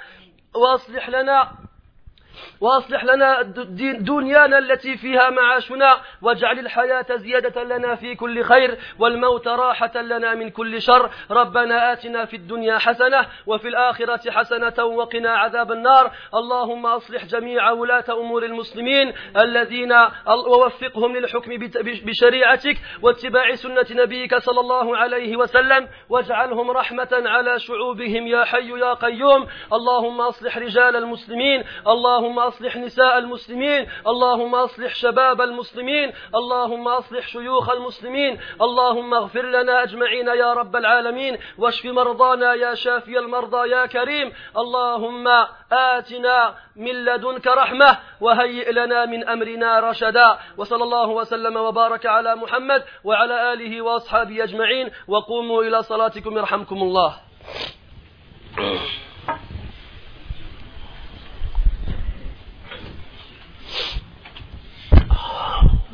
وأصلح 0.56 1.10
لنا 1.10 1.52
واصلح 2.62 3.04
لنا 3.04 3.42
دنيانا 4.00 4.58
التي 4.58 4.98
فيها 4.98 5.30
معاشنا 5.30 5.98
واجعل 6.22 6.60
الحياة 6.60 7.06
زيادة 7.16 7.64
لنا 7.64 7.96
في 7.96 8.16
كل 8.16 8.44
خير 8.44 8.78
والموت 9.00 9.48
راحة 9.48 10.02
لنا 10.02 10.34
من 10.36 10.50
كل 10.50 10.82
شر. 10.82 11.10
ربنا 11.32 11.94
آتنا 11.94 12.26
في 12.26 12.36
الدنيا 12.36 12.78
حسنة 12.78 13.26
وفي 13.46 13.68
الآخرة 13.68 14.32
حسنة 14.32 14.86
وقنا 14.86 15.32
عذاب 15.38 15.72
النار. 15.72 16.12
اللهم 16.34 16.86
أصلح 16.86 17.26
جميع 17.26 17.72
ولاة 17.72 18.06
أمور 18.10 18.46
المسلمين 18.46 19.14
الذين 19.38 19.94
ووفقهم 20.28 21.18
للحكم 21.18 21.52
بشريعتك 22.06 22.78
واتباع 23.02 23.56
سنة 23.56 23.86
نبيك 23.92 24.38
صلى 24.38 24.60
الله 24.60 24.98
عليه 24.98 25.36
وسلم. 25.36 25.88
واجعلهم 26.10 26.72
رحمة 26.72 27.10
على 27.12 27.60
شعوبهم 27.60 28.28
يا 28.28 28.44
حي 28.44 28.70
يا 28.80 28.94
قيوم. 28.94 29.48
اللهم 29.74 30.22
أصلح 30.22 30.58
رجال 30.58 30.96
المسلمين. 30.96 31.64
اللهم 31.88 32.27
أصلح 32.40 32.78
نساء 32.78 33.18
المسلمين 33.18 33.88
اللهم 34.08 34.56
أصلح 34.56 34.96
شباب 34.96 35.42
المسلمين 35.42 36.14
اللهم 36.36 36.88
أصلح 36.88 37.28
شيوخ 37.28 37.70
المسلمين 37.70 38.40
اللهم 38.62 39.14
اغفر 39.14 39.46
لنا 39.46 39.84
أجمعين 39.84 40.28
يا 40.28 40.54
رب 40.54 40.76
العالمين 40.76 41.38
واشف 41.58 41.86
مرضانا 41.86 42.54
يا 42.54 42.74
شافي 42.76 43.20
المرضى 43.20 43.70
يا 43.70 43.86
كريم 43.86 44.34
اللهم 44.58 45.28
آتنا 45.72 46.56
من 46.76 47.06
لدنك 47.06 47.48
رحمة 47.48 47.98
وهيئ 48.22 48.72
لنا 48.72 49.06
من 49.06 49.28
أمرنا 49.28 49.80
رشدا 49.80 50.38
وصلى 50.58 50.84
الله 50.84 51.08
وسلم 51.08 51.58
وبارك 51.58 52.06
على 52.06 52.36
محمد 52.36 52.84
وعلى 53.04 53.54
آله 53.54 53.82
وأصحابه 53.82 54.44
أجمعين 54.44 54.92
وقوموا 55.08 55.64
إلى 55.64 55.84
صلاتكم 55.84 56.38
يرحمكم 56.38 56.76
الله. 56.76 57.16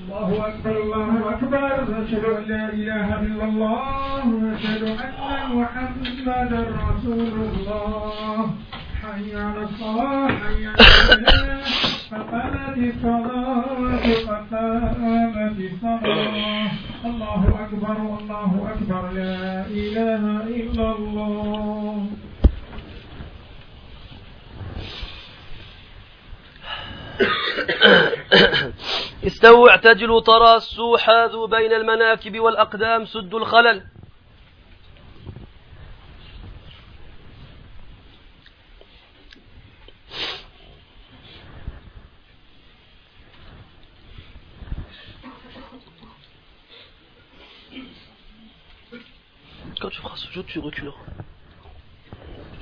الله 0.03 0.47
أكبر 0.47 0.75
الله 0.83 1.11
أكبر. 1.29 1.73
أشهد 2.03 2.25
أن 2.25 2.43
لا 2.47 2.65
إله 2.73 3.07
إلا 3.21 3.45
الله 3.45 4.21
وأشهد 4.27 4.83
أن 4.83 5.57
محمدا 5.57 6.41
رسول 6.89 7.33
الله. 7.49 8.49
حي 9.03 9.35
على 9.35 9.61
الصلاة 9.63 10.27
حي 10.27 10.67
على 10.67 10.79
الفلاح. 10.79 11.67
فقامت 12.11 12.77
الصلاة 12.77 13.93
قد 14.27 14.53
قامت 14.53 15.57
الصلاة. 15.71 16.71
الله 17.05 17.41
أكبر 17.65 17.97
الله 18.19 18.51
أكبر. 18.73 19.03
لا 19.11 19.65
إله 19.67 20.23
إلا 20.59 20.87
الله. 20.97 22.05
استووا 29.27 29.69
اعتدلوا 29.69 30.21
تراصوا 30.21 30.97
حاذوا 30.97 31.47
بين 31.47 31.73
المناكب 31.73 32.39
والأقدام 32.39 33.05
سدوا 33.05 33.39
الخلل 33.39 33.83
Quand 49.81 49.89
tu 49.89 49.99
feras 49.99 50.15
ce 50.15 50.31
jeu, 50.31 50.43
tu 50.43 50.59
reculeras. 50.59 50.95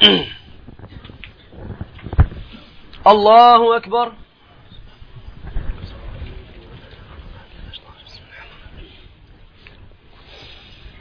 Allahu 3.05 3.74
Akbar. 3.74 4.14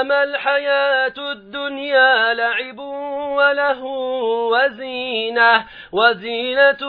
أنما 0.00 0.22
الحياة 0.22 1.14
الدنيا 1.18 2.34
لعب 2.34 2.78
وله 3.36 3.84
وزينة 4.52 5.64
وزينة 5.92 6.82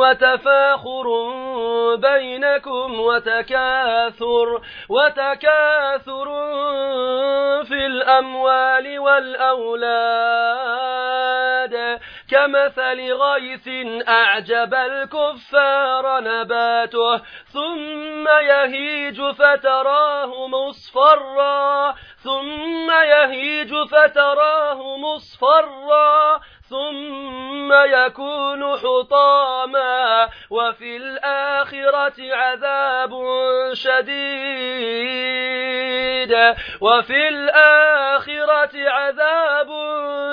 وتفاخر 0.00 1.06
بينكم 1.96 3.00
وتكاثر 3.00 4.60
وتكاثر 4.88 6.26
في 7.64 7.86
الأموال 7.86 8.98
والأولاد. 8.98 10.97
كمثل 12.30 13.12
غيث 13.12 13.68
أعجب 14.08 14.74
الكفار 14.74 16.20
نباته 16.20 17.16
ثم 17.52 18.28
يهيج 18.28 19.22
فتراه 19.22 20.46
مصفرا 20.48 21.94
ثم 22.24 22.90
يهيج 22.90 23.74
فتراه 23.90 24.96
مصفرا 24.96 26.40
ثم 26.70 27.72
يكون 27.72 28.76
حطاما 28.76 30.28
وفي 30.50 30.96
الآخرة 30.96 32.34
عذاب 32.34 33.10
شديد 33.72 35.08
وفي 36.80 37.28
الآخرة 37.28 38.90
عذاب 38.90 39.68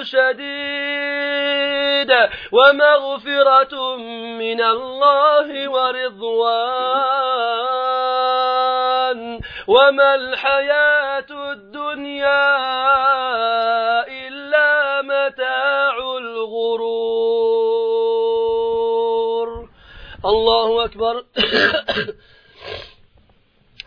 شديد 0.02 1.36
ومغفرة 2.52 3.96
من 4.40 4.62
الله 4.62 5.70
ورضوان 5.70 6.76
وما 9.68 10.16
الحياة 10.16 11.26
الدنيا 11.32 12.56
الله 20.26 20.86
أكبر. 20.86 21.26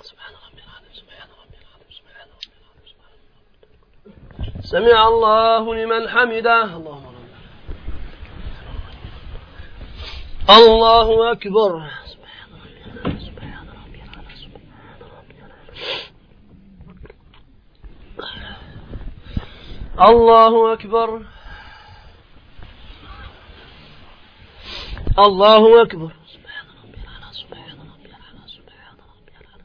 سبحان 0.02 0.34
ربي 0.44 0.62
سبحان 0.94 1.28
ربي 1.40 1.58
سبحان 1.90 2.28
ربي 2.28 2.52
سمع 4.62 5.08
الله 5.08 5.74
لمن 5.74 6.08
حمده. 6.08 6.64
اللهم 6.64 7.16
الله 10.50 11.32
أكبر. 11.32 11.72
سبحان 12.06 12.48
ربي 12.60 13.20
سبحان 13.26 13.66
ربي 13.68 14.02
الله 20.10 20.72
أكبر. 20.72 21.10
الله 25.18 25.82
أكبر 25.82 26.12
سبحان 26.34 26.66
ربي 26.82 26.98
العلى 27.02 27.30
سبحان 27.32 27.78
ربي 27.92 28.08
العلى 28.08 28.44
سبحان 28.56 28.96
ربي 29.12 29.32
العلى 29.40 29.64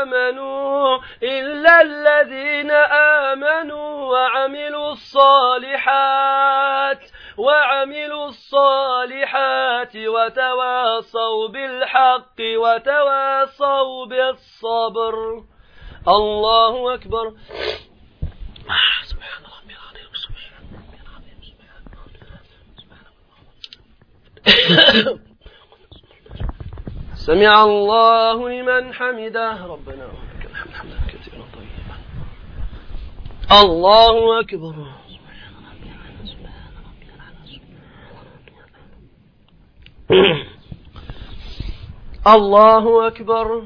آمنوا 0.00 0.98
إلا 1.22 1.80
الذين 1.82 2.70
آمنوا 3.30 4.12
وعملوا 4.12 4.92
الصالحات 4.92 6.20
وعملوا 7.38 8.26
الصالحات 8.28 9.96
وتواصوا 9.96 11.48
بالحق 11.48 12.40
وتواصوا 12.40 14.06
بالصبر. 14.06 15.14
الله 16.08 16.94
أكبر 16.94 17.32
سبحان 19.04 19.42
ربي 19.44 19.74
العظيم 19.74 20.10
سبحان 20.14 20.64
ربي 20.74 20.98
العظيم 21.06 21.38
سبحان 22.76 23.04
سمع 27.14 27.64
الله 27.64 28.48
لمن 28.48 28.94
حمده. 28.94 29.66
ربنا 29.66 30.04
ولك 30.06 30.46
الحمد. 30.50 30.72
حمدا 30.74 30.96
كثيرا 31.08 31.44
طيبا. 31.54 31.96
الله 33.62 34.40
أكبر. 34.40 34.74
الله 42.26 43.06
أكبر. 43.06 43.62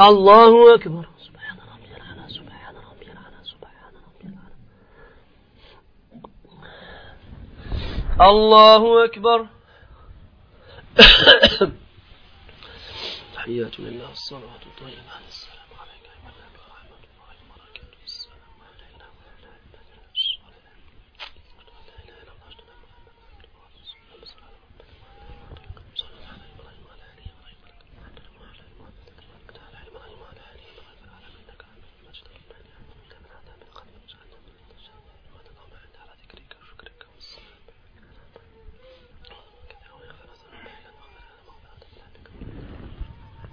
الله 0.00 0.74
أكبر 0.74 1.04
سبحان 1.26 1.58
ربي 1.72 1.96
العلى 1.96 2.28
سبحان 2.28 2.74
ربي 2.76 3.06
العلى 3.12 3.40
سبحان 3.44 3.92
ربي 4.06 4.26
العلى 4.32 4.56
الله 8.20 9.04
أكبر. 9.04 9.46
تحيات 13.34 13.80
لله 13.80 14.10
الصلاة 14.12 14.60
الطيبة 14.66 15.02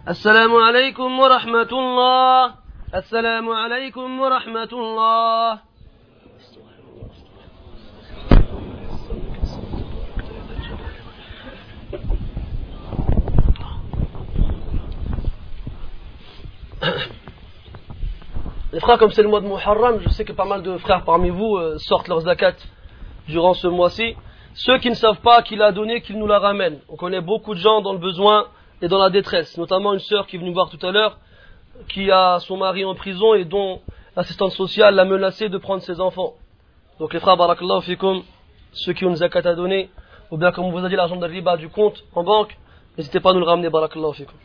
السلام 0.08 0.56
عليكم 0.56 1.18
ورحمة 1.20 1.72
الله 1.72 2.54
السلام 2.94 3.48
عليكم 3.48 4.20
ورحمة 4.20 4.72
الله 4.72 5.58
Les 18.74 18.80
frères, 18.80 18.98
comme 18.98 19.12
c'est 19.12 19.22
le 19.22 19.28
mois 19.28 19.40
de 19.40 19.46
Muharram, 19.46 20.00
je 20.00 20.08
sais 20.08 20.24
que 20.24 20.32
pas 20.32 20.44
mal 20.44 20.62
de 20.62 20.76
frères 20.78 21.04
parmi 21.04 21.30
vous 21.30 21.56
euh, 21.56 21.78
sortent 21.78 22.08
leurs 22.08 22.22
zakat 22.22 22.56
durant 23.28 23.54
ce 23.54 23.68
mois-ci. 23.68 24.16
Ceux 24.54 24.78
qui 24.78 24.90
ne 24.90 24.96
savent 24.96 25.20
pas 25.20 25.42
qu'il 25.42 25.62
a 25.62 25.72
donné, 25.72 26.00
qu'il 26.00 26.18
nous 26.18 26.26
la 26.26 26.40
ramène. 26.40 26.80
On 26.88 26.96
connaît 26.96 27.20
beaucoup 27.20 27.54
de 27.54 27.60
gens 27.60 27.82
dans 27.82 27.92
le 27.92 28.00
besoin 28.00 28.48
et 28.81 28.87
dans 28.87 28.97
la 28.97 29.09
détresse, 29.09 29.57
notamment 29.57 29.93
une 29.93 29.99
sœur 29.99 30.27
qui 30.27 30.35
est 30.35 30.39
venue 30.39 30.53
voir 30.53 30.69
tout 30.69 30.83
à 30.85 30.91
l'heure, 30.91 31.17
qui 31.87 32.11
a 32.11 32.39
son 32.39 32.57
mari 32.57 32.85
en 32.85 32.95
prison 32.95 33.33
et 33.33 33.45
dont 33.45 33.81
l'assistante 34.15 34.51
sociale 34.51 34.95
l'a 34.95 35.05
menacé 35.05 35.49
de 35.49 35.57
prendre 35.57 35.81
ses 35.83 35.99
enfants. 35.99 36.33
Donc 36.99 37.13
les 37.13 37.19
frères, 37.19 37.37
barakallahu 37.37 37.81
fikum, 37.81 38.23
ceux 38.73 38.93
qui 38.93 39.05
ont 39.05 39.09
une 39.09 39.15
zakat 39.15 39.47
à 39.47 39.55
donner, 39.55 39.89
ou 40.31 40.37
bien 40.37 40.51
comme 40.51 40.65
on 40.65 40.71
vous 40.71 40.85
a 40.85 40.89
dit 40.89 40.95
l'argent 40.95 41.15
de 41.15 41.25
riba 41.25 41.57
du 41.57 41.69
compte 41.69 42.03
en 42.13 42.23
banque, 42.23 42.57
n'hésitez 42.97 43.19
pas 43.19 43.31
à 43.31 43.33
nous 43.33 43.39
le 43.39 43.45
ramener, 43.45 43.69
barakallahu 43.69 44.13
fikum. 44.13 44.35